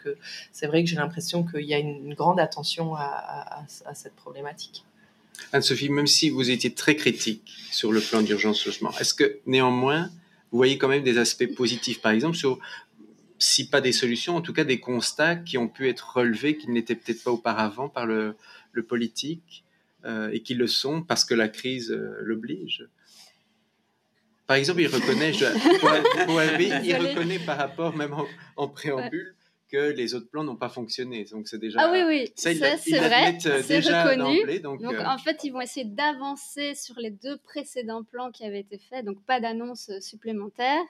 [0.53, 3.65] c'est vrai que j'ai l'impression qu'il y a une, grande attention à,
[3.95, 4.85] cette problématique.
[5.53, 10.11] Anne-Sophie, même si vous étiez très critique sur le plan d'urgence logement, est-ce que néanmoins,
[10.57, 12.59] vous voyez quand même des aspects positifs, par exemple, sur,
[13.39, 16.71] si pas des solutions, en tout cas des constats qui ont pu être relevés, qui
[16.71, 18.35] n'étaient peut-être pas auparavant par le,
[18.89, 19.65] politique,
[20.07, 22.89] euh, et qui le sont parce que la crise euh, l'oblige.
[24.47, 25.33] Par exemple, il reconnaît,
[26.85, 28.15] il reconnaît par rapport, même
[28.57, 29.35] en, préambule,
[29.71, 31.25] que les autres plans n'ont pas fonctionné.
[31.25, 31.81] Donc c'est déjà.
[31.83, 34.61] Ah oui, oui, ça, c'est vrai, euh, c'est reconnu.
[34.61, 38.61] donc, donc en fait, ils vont essayer d'avancer sur les deux précédents plans qui avaient
[38.61, 40.83] été faits, donc pas d'annonce supplémentaire.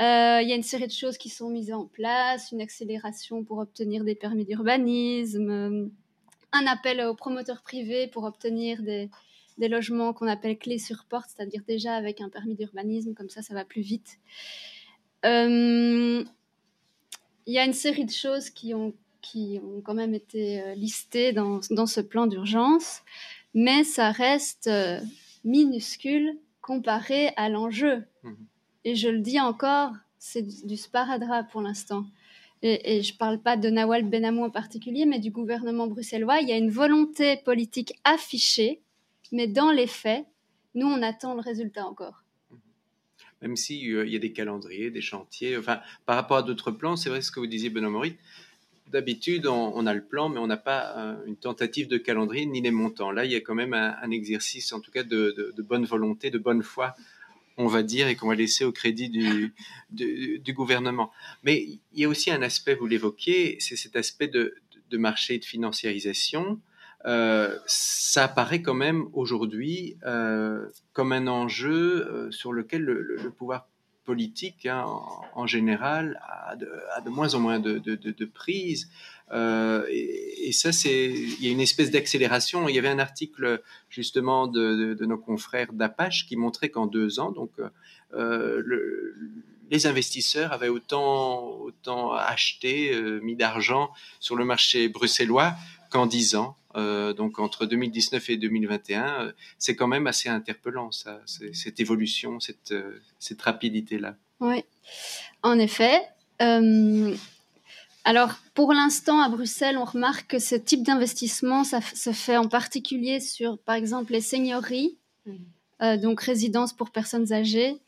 [0.00, 3.44] Euh, il y a une série de choses qui sont mises en place, une accélération
[3.44, 5.86] pour obtenir des permis d'urbanisme, euh,
[6.52, 9.10] un appel aux promoteurs privés pour obtenir des,
[9.58, 13.42] des logements qu'on appelle clés sur porte, c'est-à-dire déjà avec un permis d'urbanisme, comme ça
[13.42, 14.18] ça va plus vite.
[15.26, 16.24] Euh,
[17.46, 21.32] il y a une série de choses qui ont, qui ont quand même été listées
[21.32, 23.02] dans, dans ce plan d'urgence,
[23.54, 24.70] mais ça reste
[25.44, 28.04] minuscule comparé à l'enjeu.
[28.22, 28.32] Mmh.
[28.84, 32.04] Et je le dis encore, c'est du, sparadrap pour l'instant.
[32.64, 36.40] Et, je ne parle pas de Nawal Benamou en particulier, mais du gouvernement bruxellois.
[36.40, 38.82] Il y a une volonté politique affichée,
[39.32, 40.24] mais dans les faits,
[40.76, 42.21] nous, on attend le résultat encore.
[43.42, 46.96] Même s'il euh, y a des calendriers, des chantiers, enfin, par rapport à d'autres plans,
[46.96, 48.14] c'est vrai ce que vous disiez, Benoît Maurice,
[48.92, 52.60] d'habitude, on, a le plan, mais on n'a pas euh, une tentative de calendrier ni
[52.60, 53.10] les montants.
[53.10, 56.38] Là, il y a quand même un, exercice, en tout cas, de, bonne volonté, de
[56.38, 56.94] bonne foi
[57.58, 61.12] on va dire, et qu'on va laisser au crédit du, gouvernement.
[61.42, 64.54] Mais il y a aussi un aspect, vous l'évoquiez, c'est cet aspect de,
[64.90, 66.58] de, marché de financiarisation.
[67.04, 73.66] Euh, ça apparaît quand même aujourd'hui euh, comme un enjeu euh, sur lequel le, pouvoir
[74.04, 74.84] politique, hein,
[75.34, 78.90] en, général, a de, moins en moins de, de prise.
[79.32, 82.68] Et, ça, c'est, il y a une espèce d'accélération.
[82.68, 87.30] Il y avait un article justement de, nos confrères d'Apache qui montrait qu'en deux ans,
[87.30, 87.52] donc
[89.70, 91.70] les investisseurs avaient autant,
[92.12, 95.54] acheté, mis d'argent sur le marché bruxellois
[95.90, 96.56] qu'en dix ans.
[96.74, 102.74] Donc entre 2019 et 2021, c'est quand même assez interpellant ça, cette évolution, cette,
[103.18, 104.16] cette rapidité-là.
[104.40, 104.64] Oui,
[105.42, 106.02] en effet.
[108.04, 112.48] Alors, pour l'instant, à Bruxelles, on remarque que ce type d'investissement, ça se fait en
[112.48, 114.98] particulier sur, par exemple, les seigneuries,
[115.82, 117.80] euh, donc résidences pour personnes âgées,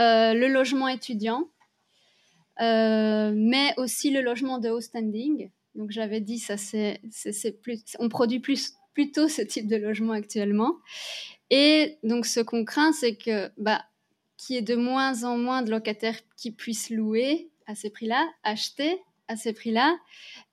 [0.00, 1.48] euh, le logement étudiant,
[2.60, 5.50] euh, mais aussi le logement de haut standing.
[5.78, 7.00] Donc, j'avais dit, ça, c'est,
[7.62, 10.74] plus, on produit plus, plutôt ce type de logement actuellement.
[11.50, 13.84] Et donc, ce qu'on craint, c'est que, bah,
[14.36, 18.28] qu'il y ait de moins en moins de locataires qui puissent louer à ces prix-là,
[18.42, 18.98] acheter
[19.28, 19.98] à ces prix-là.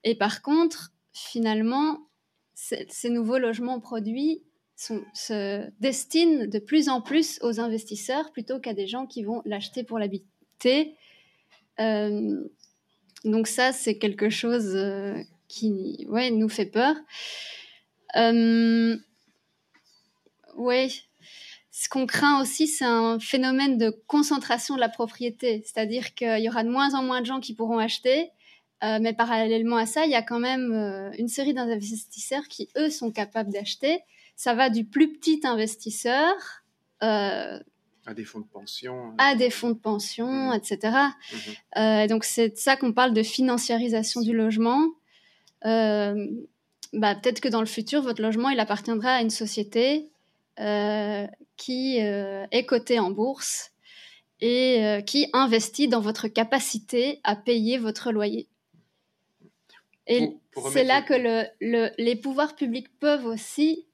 [0.04, 2.06] Et par contre, finalement,
[2.54, 4.42] ces nouveaux logements produits
[4.76, 9.82] se destinent de plus en plus aux investisseurs plutôt qu'à des gens qui vont l'acheter
[9.82, 10.94] pour l'habiter.
[11.80, 12.48] Euh,
[13.26, 15.14] donc ça, c'est quelque chose euh,
[15.48, 16.96] qui ouais, nous fait peur.
[18.16, 18.96] Euh,
[20.56, 21.02] oui,
[21.70, 26.48] ce qu'on craint aussi, c'est un phénomène de concentration de la propriété, c'est-à-dire qu'il y
[26.48, 28.30] aura de moins en moins de gens qui pourront acheter
[28.84, 32.68] euh, mais parallèlement à ça, il y a quand même euh, une série d'investisseurs qui,
[32.76, 34.00] eux, sont capables d'acheter.
[34.36, 36.34] Ça va du plus petit investisseur
[38.06, 40.96] à des fonds de pension, à des fonds de pension, etc.
[41.74, 42.06] Mmh.
[42.06, 44.86] donc c'est de ça qu'on parle de financiarisation du logement.
[45.62, 50.08] Bah, peut-être que dans le futur, votre logement, il appartiendra à une société
[51.56, 53.72] qui est cotée en bourse
[54.40, 58.48] et qui investit dans votre capacité à payer votre loyer.
[60.06, 60.36] Et
[60.72, 61.14] c'est là que
[61.60, 63.86] le, les pouvoirs publics peuvent aussi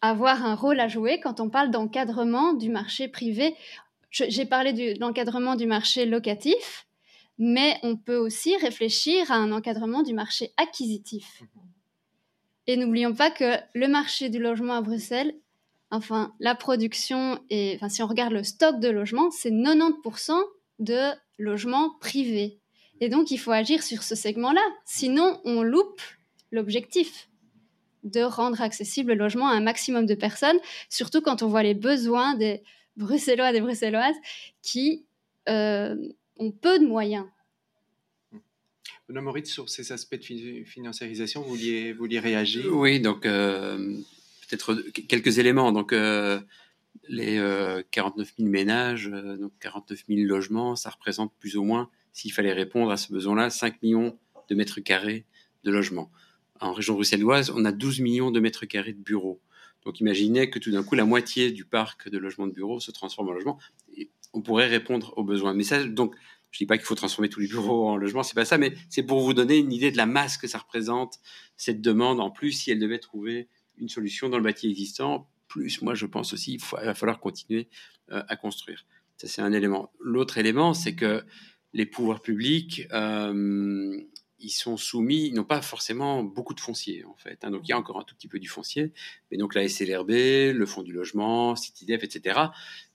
[0.00, 3.54] avoir un rôle à jouer quand on parle d'encadrement du marché privé.
[4.10, 6.86] J'ai parlé de l'encadrement du marché locatif,
[7.38, 11.42] mais on peut aussi réfléchir à un encadrement du marché acquisitif.
[12.66, 15.34] Et n'oublions pas que le marché du logement à Bruxelles,
[15.90, 20.32] enfin la production, et enfin, si on regarde le stock de logements, c'est 90%
[20.78, 22.58] de logements privés.
[23.00, 24.62] Et donc, il faut agir sur ce segment-là.
[24.84, 26.00] Sinon, on loupe
[26.50, 27.28] l'objectif
[28.06, 31.74] de rendre accessible le logement à un maximum de personnes, surtout quand on voit les
[31.74, 32.62] besoins des
[32.96, 34.16] Bruxellois et des Bruxelloises
[34.62, 35.04] qui
[35.48, 35.96] euh,
[36.38, 37.26] ont peu de moyens.
[39.08, 42.66] Benoît Moritz, sur ces aspects de financiarisation, vous vouliez, vous vouliez réagir?
[42.72, 43.96] Oui, donc euh,
[44.48, 45.70] peut-être quelques éléments.
[45.70, 46.40] Donc, euh,
[47.08, 47.40] les
[47.92, 52.90] 49 000 ménages, donc 49 000 logements, ça représente plus ou moins s'il fallait répondre
[52.90, 55.24] à ce besoin-là, 5 millions de mètres carrés
[55.64, 56.10] de logements.
[56.60, 59.40] En région bruxelloise, on a 12 millions de mètres carrés de bureaux.
[59.84, 62.90] Donc imaginez que tout d'un coup, la moitié du parc de logements de bureaux se
[62.90, 63.58] transforme en logement.
[64.32, 65.54] On pourrait répondre aux besoins.
[65.54, 66.14] Mais ça, donc,
[66.50, 68.74] je dis pas qu'il faut transformer tous les bureaux en logements, c'est pas ça, mais
[68.88, 71.20] c'est pour vous donner une idée de la masse que ça représente,
[71.56, 72.20] cette demande.
[72.20, 76.06] En plus, si elle devait trouver une solution dans le bâti existant, plus, moi, je
[76.06, 77.68] pense aussi, il, va falloir continuer
[78.10, 78.86] euh, à construire.
[79.16, 79.92] Ça, c'est un élément.
[80.00, 81.24] L'autre élément, c'est que
[81.72, 84.00] les pouvoirs publics, euh,
[84.46, 87.44] ils sont soumis, ils n'ont pas forcément beaucoup de foncier en fait.
[87.44, 87.50] Hein.
[87.50, 88.92] donc il y a encore un tout petit peu du foncier,
[89.30, 90.10] mais donc la SLRB,
[90.54, 92.38] le Fonds du logement, CityDev, etc.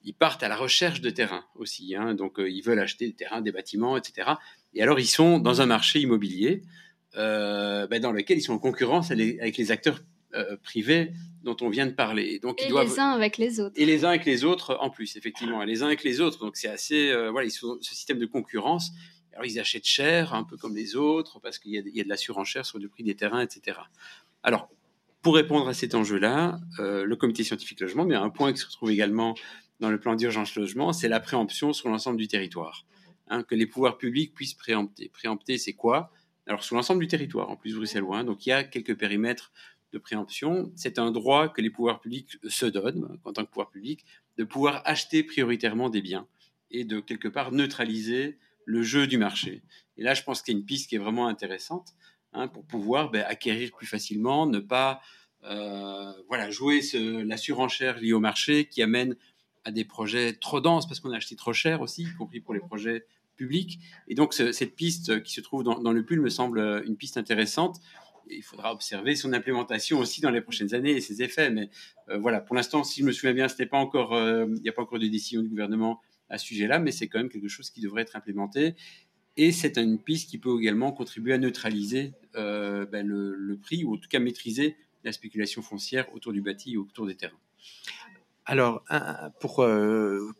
[0.05, 1.93] Ils partent à la recherche de terrain aussi.
[1.95, 2.13] Hein.
[2.13, 4.29] donc euh, ils veulent acheter des terrains, des bâtiments, etc.
[4.73, 6.61] Et alors ils sont dans un marché immobilier
[7.17, 9.99] euh, ben, dans lequel ils sont en concurrence avec les acteurs
[10.33, 11.11] euh, privés
[11.43, 12.39] dont on vient de parler.
[12.39, 12.87] Donc, et ils doivent...
[12.87, 13.73] les uns avec les autres.
[13.75, 15.61] Et les uns avec les autres en plus, effectivement.
[15.65, 16.39] les uns avec les autres.
[16.39, 17.11] Donc c'est assez...
[17.29, 18.93] voilà, ils sont ce système de concurrence
[19.45, 22.65] ils achètent cher, un peu comme les autres, parce qu'il y, a de la surenchère
[22.65, 23.77] sur le prix des terrains, etc.
[24.43, 24.69] Alors,
[25.21, 28.65] pour répondre à cet enjeu-là, euh, le comité scientifique logement, mais un point qui se
[28.65, 29.35] retrouve également
[29.79, 32.85] dans le plan d'urgence logement, c'est la préemption sur l'ensemble du territoire.
[33.27, 35.09] Hein, que les pouvoirs publics puissent préempter.
[35.09, 36.11] Préempter, c'est quoi?
[36.47, 38.23] Alors, sur l'ensemble du territoire, en plus bruxellois.
[38.23, 39.51] Donc, il y a quelques périmètres
[39.93, 40.71] de préemption.
[40.75, 44.05] C'est un droit que les pouvoirs publics se donnent, en tant que pouvoir public,
[44.37, 46.27] de pouvoir acheter prioritairement des biens
[46.71, 49.64] et de quelque part neutraliser le jeu du marché.
[49.97, 51.89] Et là, je pense qu'il y a une piste qui est vraiment intéressante
[52.34, 55.01] hein, pour pouvoir ben, acquérir plus facilement, ne pas
[55.43, 59.16] euh, voilà, jouer la surenchère liée au marché qui amène
[59.64, 62.53] à des projets trop denses parce qu'on a acheté trop cher aussi, y compris pour
[62.53, 63.05] les projets
[63.36, 63.80] publics.
[64.07, 67.80] Et donc, cette piste qui se trouve dans, le pull me semble une piste intéressante.
[68.30, 71.49] il faudra observer son implémentation aussi dans les prochaines années et ses effets.
[71.49, 71.70] Mais
[72.09, 74.99] euh, voilà, pour l'instant, si je me souviens bien, euh, il n'y a pas encore
[74.99, 76.01] de décision du gouvernement
[76.32, 78.75] à ce sujet-là, mais c'est quand même quelque chose qui devrait être implémenté.
[79.38, 83.93] Et c'est une piste qui peut également contribuer à neutraliser euh, ben, le, prix, ou
[83.93, 87.38] en tout cas maîtriser la spéculation foncière autour du bâti et autour des terrains.
[88.45, 88.84] Alors,
[89.39, 90.32] pour euh,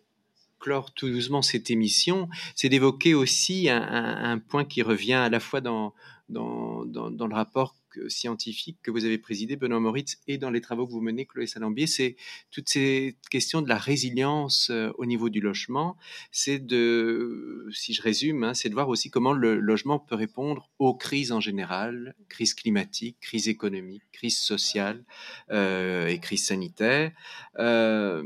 [0.60, 5.62] clore tout doucement cette émission, c'est d'évoquer aussi un, point qui revient à la fois
[5.62, 5.94] dans,
[6.30, 7.76] dans, dans le rapport
[8.08, 11.48] scientifique que vous avez présidé, Benoît Moritz, et dans les travaux que vous menez, Chloé
[11.48, 12.16] Salambier, c'est
[12.52, 15.98] toutes ces questions de la résilience euh, au niveau du logement.
[16.32, 20.70] C'est de, si je résume, hein, c'est de voir aussi comment le logement peut répondre
[20.80, 25.04] aux crises en général, crise climatique, crise économique, crise sociale
[25.52, 27.12] euh, et crise sanitaire.
[27.60, 28.24] Euh,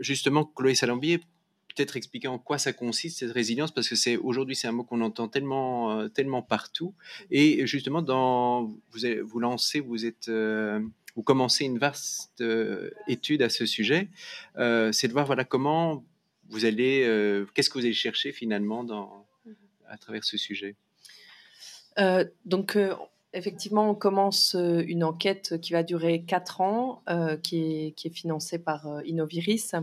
[0.00, 1.20] justement, Chloé Salambier,
[1.74, 4.84] peut-être expliquer en quoi ça consiste cette résilience parce que c'est aujourd'hui c'est un mot
[4.84, 6.94] qu'on entend tellement euh, tellement partout.
[7.30, 10.80] Et justement dans vous vous lancez vous êtes euh,
[11.14, 14.08] vous commencez une vaste euh, étude à ce sujet
[14.56, 16.04] c'est de voir voilà comment
[16.48, 17.02] vous allez
[17.54, 19.26] qu'est-ce que vous allez chercher finalement dans
[19.88, 20.76] à travers ce sujet?
[22.46, 22.76] Donc
[23.34, 28.58] Effectivement, on commence euh, une enquête qui va durer quatre ans, euh, qui, est, financée
[28.58, 29.74] par euh, Innoviris.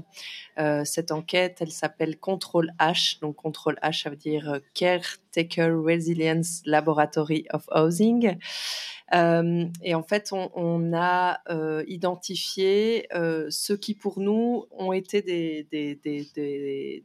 [0.83, 3.19] cette enquête, elle s'appelle Control H.
[3.21, 8.37] Donc, Control H, ça veut dire Caretaker Resilience Laboratory of Housing.
[9.13, 15.21] Euh, et en fait, on, a euh, identifié euh, ceux qui, pour nous, ont été
[15.21, 15.67] des,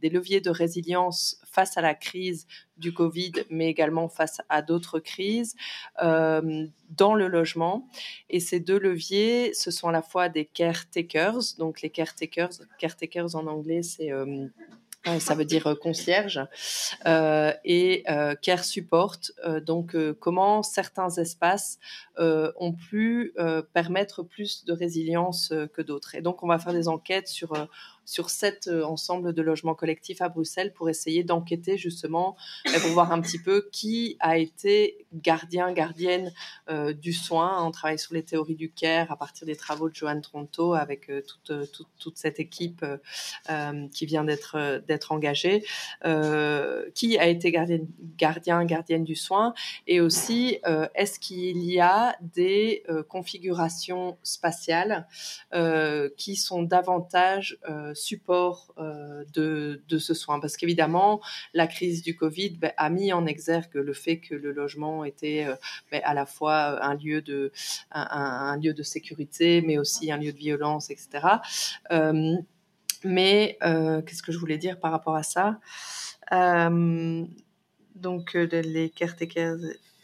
[0.03, 2.47] leviers de résilience face à la crise
[2.77, 5.55] du Covid, mais également face à d'autres crises
[6.01, 7.89] dans le logement.
[8.31, 13.35] Et ces deux leviers, ce sont à la fois des caretakers, donc les caretakers, caretakers
[13.35, 14.11] en anglais, c'est
[15.19, 16.41] ça veut dire euh, concierge,
[17.07, 19.19] euh, et euh, care support.
[19.63, 21.79] donc, comment certains espaces
[22.19, 23.35] ont pu
[23.73, 26.15] permettre plus de résilience que d'autres.
[26.15, 27.55] Et donc, on va faire des enquêtes sur
[28.05, 33.12] sur cet euh, ensemble de logements collectifs à Bruxelles pour essayer d'enquêter justement pour voir
[33.12, 36.33] un petit peu qui a été gardien, gardienne
[36.69, 37.65] euh, du soin.
[37.65, 41.11] On travaille sur les théories du care à partir des travaux de Joanne Tronto avec
[41.11, 42.85] euh, toute, toute, toute, cette équipe
[43.93, 45.65] qui vient d'être d'être engagée.
[46.95, 47.53] qui a été
[48.17, 49.55] gardien, gardienne du soin
[49.87, 50.59] et aussi
[50.95, 55.07] est-ce qu'il y a des configurations spatiales
[56.17, 57.59] qui sont davantage
[57.95, 60.41] support euh, de, de, ce soin.
[60.41, 61.21] Parce qu'évidemment,
[61.53, 65.47] la crise du Covid ben, a mis en exergue le fait que le logement était
[65.47, 65.55] euh,
[65.91, 67.53] ben, à la fois un lieu, de,
[67.91, 71.27] un, lieu de sécurité, mais aussi un lieu de violence, etc.
[71.93, 72.37] Euh,
[73.05, 75.61] mais qu'est-ce que je voulais dire par rapport à ça?
[77.95, 79.59] Donc, les caretakers,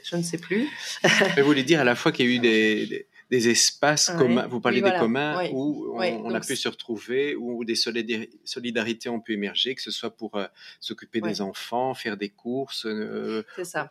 [0.04, 0.68] je ne sais plus.
[1.36, 4.46] vous voulez dire à la fois qu'il y a eu des des espaces communs.
[4.48, 9.34] Vous parlez des communs où on, a pu se retrouver, où des solidarités ont pu
[9.34, 10.46] émerger, que ce soit pour euh,
[10.80, 13.44] s'occuper des enfants, faire des courses, euh,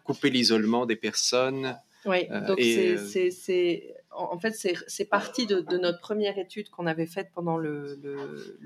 [0.04, 1.78] couper l'isolement des personnes.
[2.06, 4.54] Oui, euh, donc c'est en fait,
[4.88, 8.00] c'est parti de, notre première étude qu'on avait faite pendant le,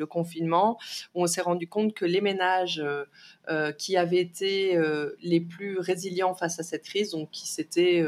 [0.09, 0.77] confinement,
[1.15, 3.05] où on s'est rendu compte que les ménages euh,
[3.49, 8.05] euh, qui avaient été euh, les plus résilients face à cette crise, donc qui s'étaient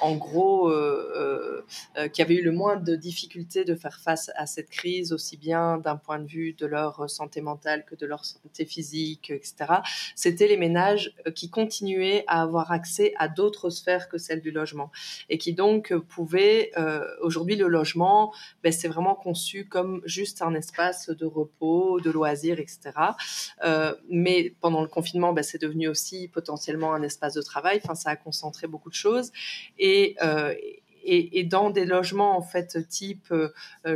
[0.00, 0.70] en gros,
[2.12, 5.78] qui avaient eu le moins de difficultés de faire face à cette crise, aussi bien
[5.78, 9.56] d'un point de vue de leur santé mentale que de leur santé physique, etc.
[10.14, 14.90] C'était les ménages qui continuaient à avoir accès à d'autres sphères que celle du logement
[15.28, 20.54] et qui donc pouvaient euh, aujourd'hui, le logement, ben, c'est vraiment conçu comme juste un
[20.54, 22.92] espace de repos, de loisirs, etc.
[23.64, 27.80] Euh, mais pendant le confinement, ben, c'est devenu aussi potentiellement un espace de travail.
[27.82, 29.32] Enfin, ça a concentré beaucoup de choses.
[29.78, 30.54] Et, euh,
[31.10, 33.32] et, dans des logements en fait type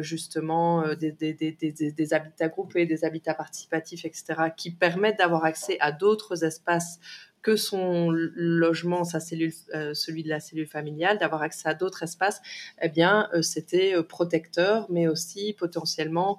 [0.00, 4.24] justement des, habitats groupés, des habitats participatifs, etc.,
[4.56, 7.00] qui permettent d'avoir accès à d'autres espaces
[7.42, 12.04] que son logement, sa cellule, euh, celui de la cellule familiale, d'avoir accès à d'autres
[12.04, 12.40] espaces,
[12.80, 16.38] eh bien, euh, c'était euh, protecteur, mais aussi potentiellement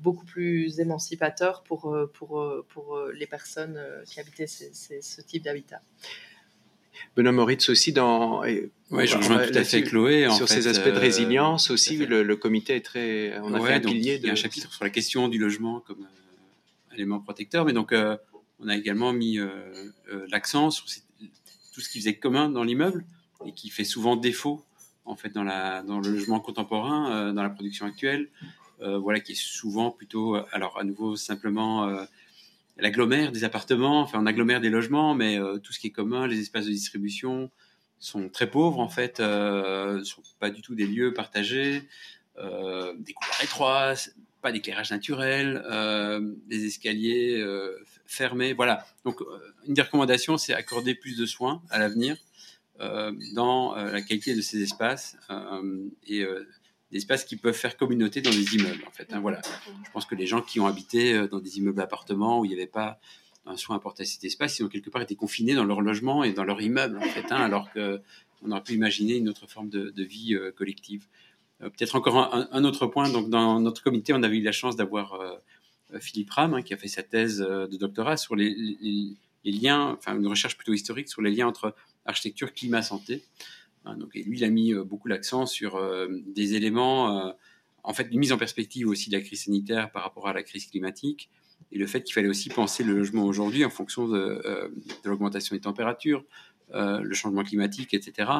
[0.00, 5.80] beaucoup plus émancipateur pour, pour, pour les personnes qui habitaient ce type d'habitat.
[7.16, 8.42] Benoît Moritz aussi dans.
[8.42, 10.28] Oui, je rejoins tout à fait Chloé.
[10.30, 13.38] sur ces aspects de résilience aussi, le, comité est très.
[13.40, 14.18] On a fait un pilier.
[14.20, 16.06] Il y a un chapitre sur la question du logement comme
[16.94, 17.94] élément protecteur, mais donc
[18.62, 19.48] on a également mis euh,
[20.10, 20.86] euh, l'accent sur
[21.74, 23.04] tout ce qui faisait commun dans l'immeuble
[23.44, 24.64] et qui fait souvent défaut
[25.04, 28.28] en fait dans, le logement contemporain, euh, dans la production actuelle,
[28.80, 31.88] voilà, qui est souvent plutôt, alors à nouveau simplement
[32.78, 36.40] l'agglomère des appartements, enfin on agglomère des logements, mais tout ce qui est commun, les
[36.40, 37.48] espaces de distribution
[38.00, 41.88] sont très pauvres en fait, ne sont pas du tout des lieux partagés,
[42.36, 43.94] des couloirs étroits,
[44.42, 45.64] pas d'éclairage naturel,
[46.48, 47.42] des escaliers
[48.12, 48.52] fermé.
[48.52, 48.86] Voilà.
[49.04, 49.24] Donc, euh,
[49.66, 52.16] une des recommandations, c'est accorder plus de soins à l'avenir
[52.80, 55.16] euh, dans euh, la qualité de ces espaces
[56.06, 56.24] et
[56.90, 58.84] des espaces qui peuvent faire communauté dans des immeubles.
[58.86, 59.40] En fait, hein, voilà.
[59.84, 62.54] Je pense que les gens qui ont habité dans des immeubles appartements où il n'y
[62.54, 63.00] avait pas
[63.44, 66.22] un soin apporté à cet espace, ils ont quelque part été confinés dans leur logement
[66.22, 69.68] et dans leur immeuble, en fait, hein, alors qu'on aurait pu imaginer une autre forme
[69.68, 71.06] de, vie collective.
[71.62, 73.08] Peut-être encore un, autre point.
[73.08, 75.20] Donc, dans notre comité, on avait eu la chance d'avoir
[75.94, 78.54] euh, Philippe Ram, hein, qui a fait sa thèse euh, de doctorat sur les,
[79.44, 83.22] liens, enfin une recherche plutôt historique sur les liens entre architecture, climat, santé.
[83.84, 85.80] Hein, donc, et lui, il a mis euh, beaucoup l'accent sur
[86.26, 87.34] des éléments,
[87.84, 90.42] en fait, une mise en perspective aussi de la crise sanitaire par rapport à la
[90.42, 91.30] crise climatique,
[91.70, 94.42] et le fait qu'il fallait aussi penser le logement aujourd'hui en fonction de
[95.04, 96.24] l'augmentation des températures,
[96.72, 98.30] le changement climatique, etc.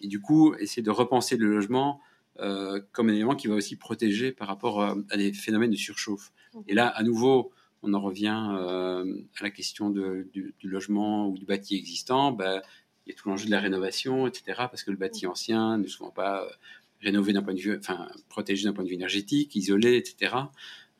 [0.00, 2.00] Et du coup, essayer de repenser le logement
[2.40, 5.76] euh, comme un élément qui va aussi protéger par rapport euh, à des phénomènes de
[5.76, 6.32] surchauffe.
[6.66, 11.44] Et là, à nouveau, on en revient euh, à la question du, logement ou du
[11.44, 12.32] bâti existant.
[12.32, 12.62] Bah,
[13.06, 14.44] il y a tout l'enjeu de la rénovation, etc.
[14.56, 16.46] Parce que le bâti ancien n'est souvent pas
[17.02, 20.34] rénové d'un point de vue, enfin protégé d'un point de vue énergétique, isolé, etc.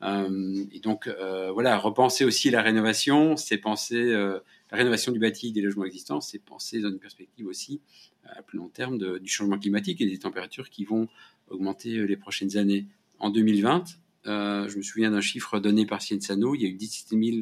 [0.05, 1.09] et donc
[1.53, 6.39] voilà, repenser aussi la rénovation, c'est penser la rénovation du bâti des logements existants, c'est
[6.39, 7.81] penser dans une perspective aussi
[8.25, 11.07] à plus long terme du changement climatique et des températures qui vont
[11.49, 12.87] augmenter euh, les prochaines années.
[13.19, 16.73] En 2020, euh, je me souviens d'un chiffre donné par Scienzano, il y a eu
[16.73, 17.37] 17 000,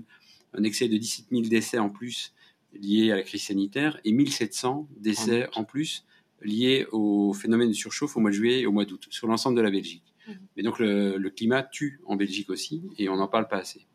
[0.54, 2.34] un excès de 17 000 décès en plus
[2.74, 6.06] liés à la crise sanitaire et 1700 décès en plus
[6.42, 9.56] liés au phénomène de surchauffe au mois de juillet et au mois d'août sur l'ensemble
[9.56, 10.13] de la Belgique.
[10.28, 10.32] Mmh.
[10.56, 13.86] Mais donc le, le, climat tue en Belgique aussi et on n'en parle pas assez.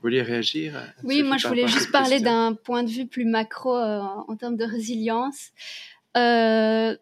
[0.00, 3.76] Vous vouliez réagir Oui, moi je voulais juste parler d'un point de vue plus macro
[3.76, 5.50] euh, en termes de résilience.
[6.16, 6.96] Euh,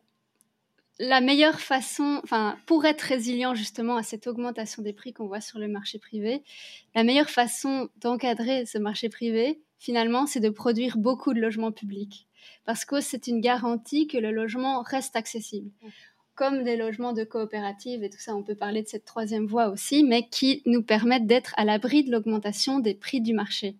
[0.98, 5.40] la meilleure façon, enfin, pour être résilient justement à cette augmentation des prix qu'on voit
[5.40, 6.42] sur le marché privé,
[6.96, 12.26] la meilleure façon d'encadrer ce marché privé, finalement, c'est de produire beaucoup de logements publics.
[12.64, 15.70] Parce que c'est une garantie que le logement reste accessible
[16.38, 19.70] comme des logements de coopérative et tout ça, on peut parler de cette troisième voie
[19.70, 23.74] aussi, mais qui nous permettent d'être à l'abri de l'augmentation des prix du marché.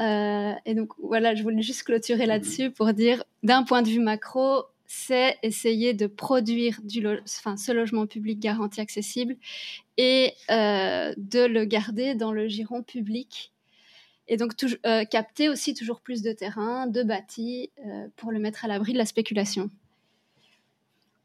[0.00, 4.00] Euh, et donc voilà, je voulais juste clôturer là-dessus pour dire, d'un point de vue
[4.00, 9.36] macro, c'est essayer de produire du ce logement public garanti accessible
[9.96, 13.52] et euh, de le garder dans le giron public.
[14.26, 14.54] Et donc
[14.86, 17.70] euh, capter aussi toujours plus de terrain, de bâti,
[18.16, 19.70] pour le mettre à l'abri de la spéculation.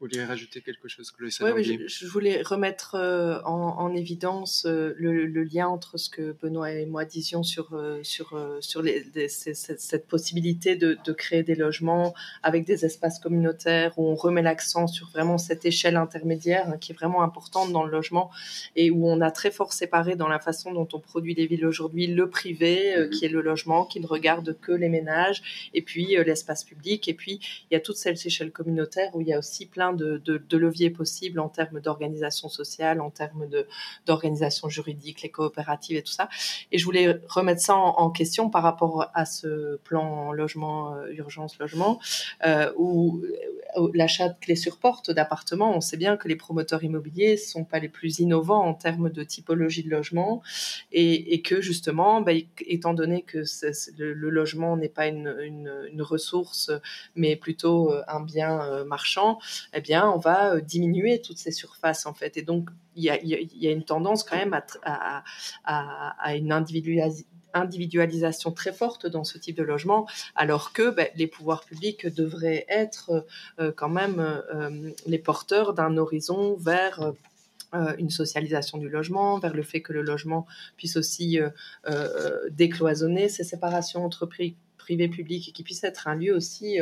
[0.00, 5.44] Vous vouliez rajouter quelque chose, que je, je, voulais remettre euh, en, évidence euh, le,
[5.44, 10.74] lien entre ce que Benoît et moi disions sur, euh, sur, sur les, cette, possibilité
[10.74, 15.66] de, créer des logements avec des espaces communautaires où on remet l'accent sur vraiment cette
[15.66, 18.30] échelle intermédiaire hein, qui est vraiment importante dans le logement
[18.76, 21.66] et où on a très fort séparé dans la façon dont on produit les villes
[21.66, 23.10] aujourd'hui le privé, mm-hmm.
[23.10, 27.14] qui est le logement, qui ne regarde que les ménages, et puis l'espace public, et
[27.14, 27.38] puis
[27.70, 30.90] il y a toute cette échelle communautaire où il y a aussi plein de, leviers
[30.90, 33.46] possibles en termes d'organisation sociale, en termes
[34.06, 36.28] d'organisation juridique, les coopératives et tout ça.
[36.72, 41.58] Et je voulais remettre ça en, question par rapport à ce plan logement, euh, urgence
[41.58, 42.00] logement,
[42.44, 43.22] euh, où,
[43.94, 47.78] l'achat de clés sur porte d'appartements, on sait bien que les promoteurs immobiliers sont pas
[47.78, 50.42] les plus innovants en termes de typologie de logement
[50.90, 52.32] et, que justement, bah,
[52.66, 53.44] étant donné que
[53.96, 56.72] le, logement n'est pas une, une, ressource,
[57.14, 59.38] mais plutôt euh, un bien marchand,
[59.80, 62.36] bien, on va euh, diminuer toutes ces surfaces en fait.
[62.36, 66.52] Et donc, il y a, une tendance quand même à, une
[67.54, 72.66] individualisation très forte dans ce type de logement, alors que ben, les pouvoirs publics devraient
[72.68, 73.26] être
[73.76, 74.42] quand même
[75.06, 77.14] les porteurs d'un horizon vers
[77.72, 80.44] euh, une socialisation du logement, vers le fait que le logement
[80.76, 81.50] puisse aussi euh,
[81.88, 84.26] euh, décloisonner ces séparations entre
[84.80, 86.78] privé public et qui puisse être un lieu aussi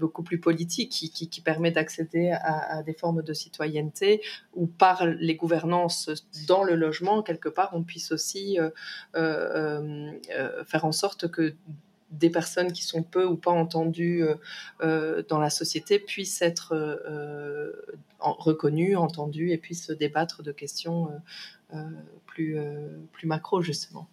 [0.00, 4.22] beaucoup plus politique qui, permet d'accéder à, des formes de citoyenneté
[4.54, 6.10] où par les gouvernances
[6.48, 8.58] dans le logement quelque part on puisse aussi
[9.14, 11.54] faire en sorte que
[12.18, 14.34] des personnes qui sont peu ou pas entendues euh,
[14.82, 17.72] euh, dans la société puissent être euh,
[18.18, 21.10] reconnues, entendues et puissent débattre de questions
[22.26, 22.56] plus
[23.24, 24.08] macro, justement.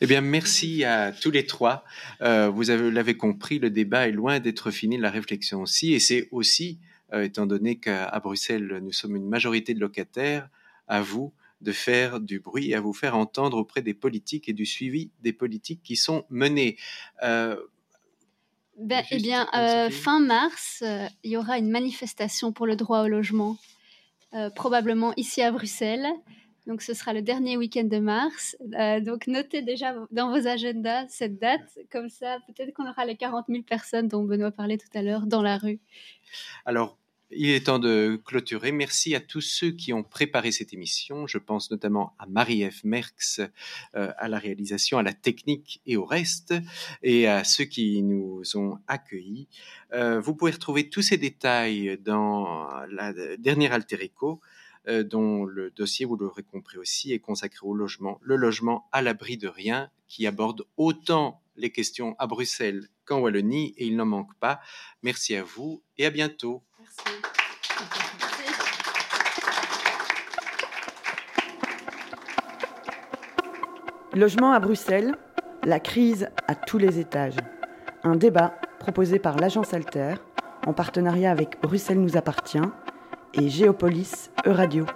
[0.00, 1.84] Eh bien, merci à tous les trois.
[2.20, 6.78] vous l'avez compris, le débat est loin d'être fini, la réflexion aussi, et c'est aussi,
[7.12, 10.48] étant donné qu'à Bruxelles, nous sommes une majorité de locataires,
[10.88, 14.52] à vous de faire du bruit et à vous faire entendre auprès des politiques et
[14.52, 16.76] du suivi des politiques qui sont menées.
[17.22, 17.56] Euh,
[18.78, 23.02] ben, eh bien, euh, fin mars, euh, il y aura une manifestation pour le droit
[23.02, 23.56] au logement,
[24.54, 26.06] probablement ici à Bruxelles.
[26.70, 28.56] Donc, ce sera le dernier week-end de mars.
[29.04, 31.80] donc, notez déjà dans vos agendas cette date.
[31.90, 35.26] Comme ça, peut-être qu'on aura les 40 000 personnes dont Benoît parlait tout à l'heure
[35.26, 35.80] dans la rue.
[36.64, 36.96] Alors,
[37.32, 38.70] il est temps de clôturer.
[38.70, 41.26] Merci à tous ceux qui ont préparé cette émission.
[41.26, 43.40] Je pense notamment à Marie-Ève Merx,
[43.96, 46.54] euh, à la réalisation, à la technique et au reste,
[47.02, 49.48] et à ceux qui nous ont accueillis.
[49.92, 54.36] Euh, vous pouvez retrouver tous ces détails dans la dernière Alter euh,
[54.88, 58.18] dont le dossier, vous l'aurez compris aussi, est consacré au logement.
[58.22, 63.74] Le logement à l'abri de rien, qui aborde autant les questions à Bruxelles qu'en Wallonie,
[63.76, 64.60] et il n'en manque pas.
[65.02, 66.62] Merci à vous et à bientôt.
[74.14, 75.14] Logement à Bruxelles,
[75.62, 77.36] la crise à tous les étages.
[78.02, 80.14] Un débat proposé par l'agence Alter
[80.66, 82.58] en partenariat avec Bruxelles nous appartient
[83.34, 84.86] et Géopolis Euradio.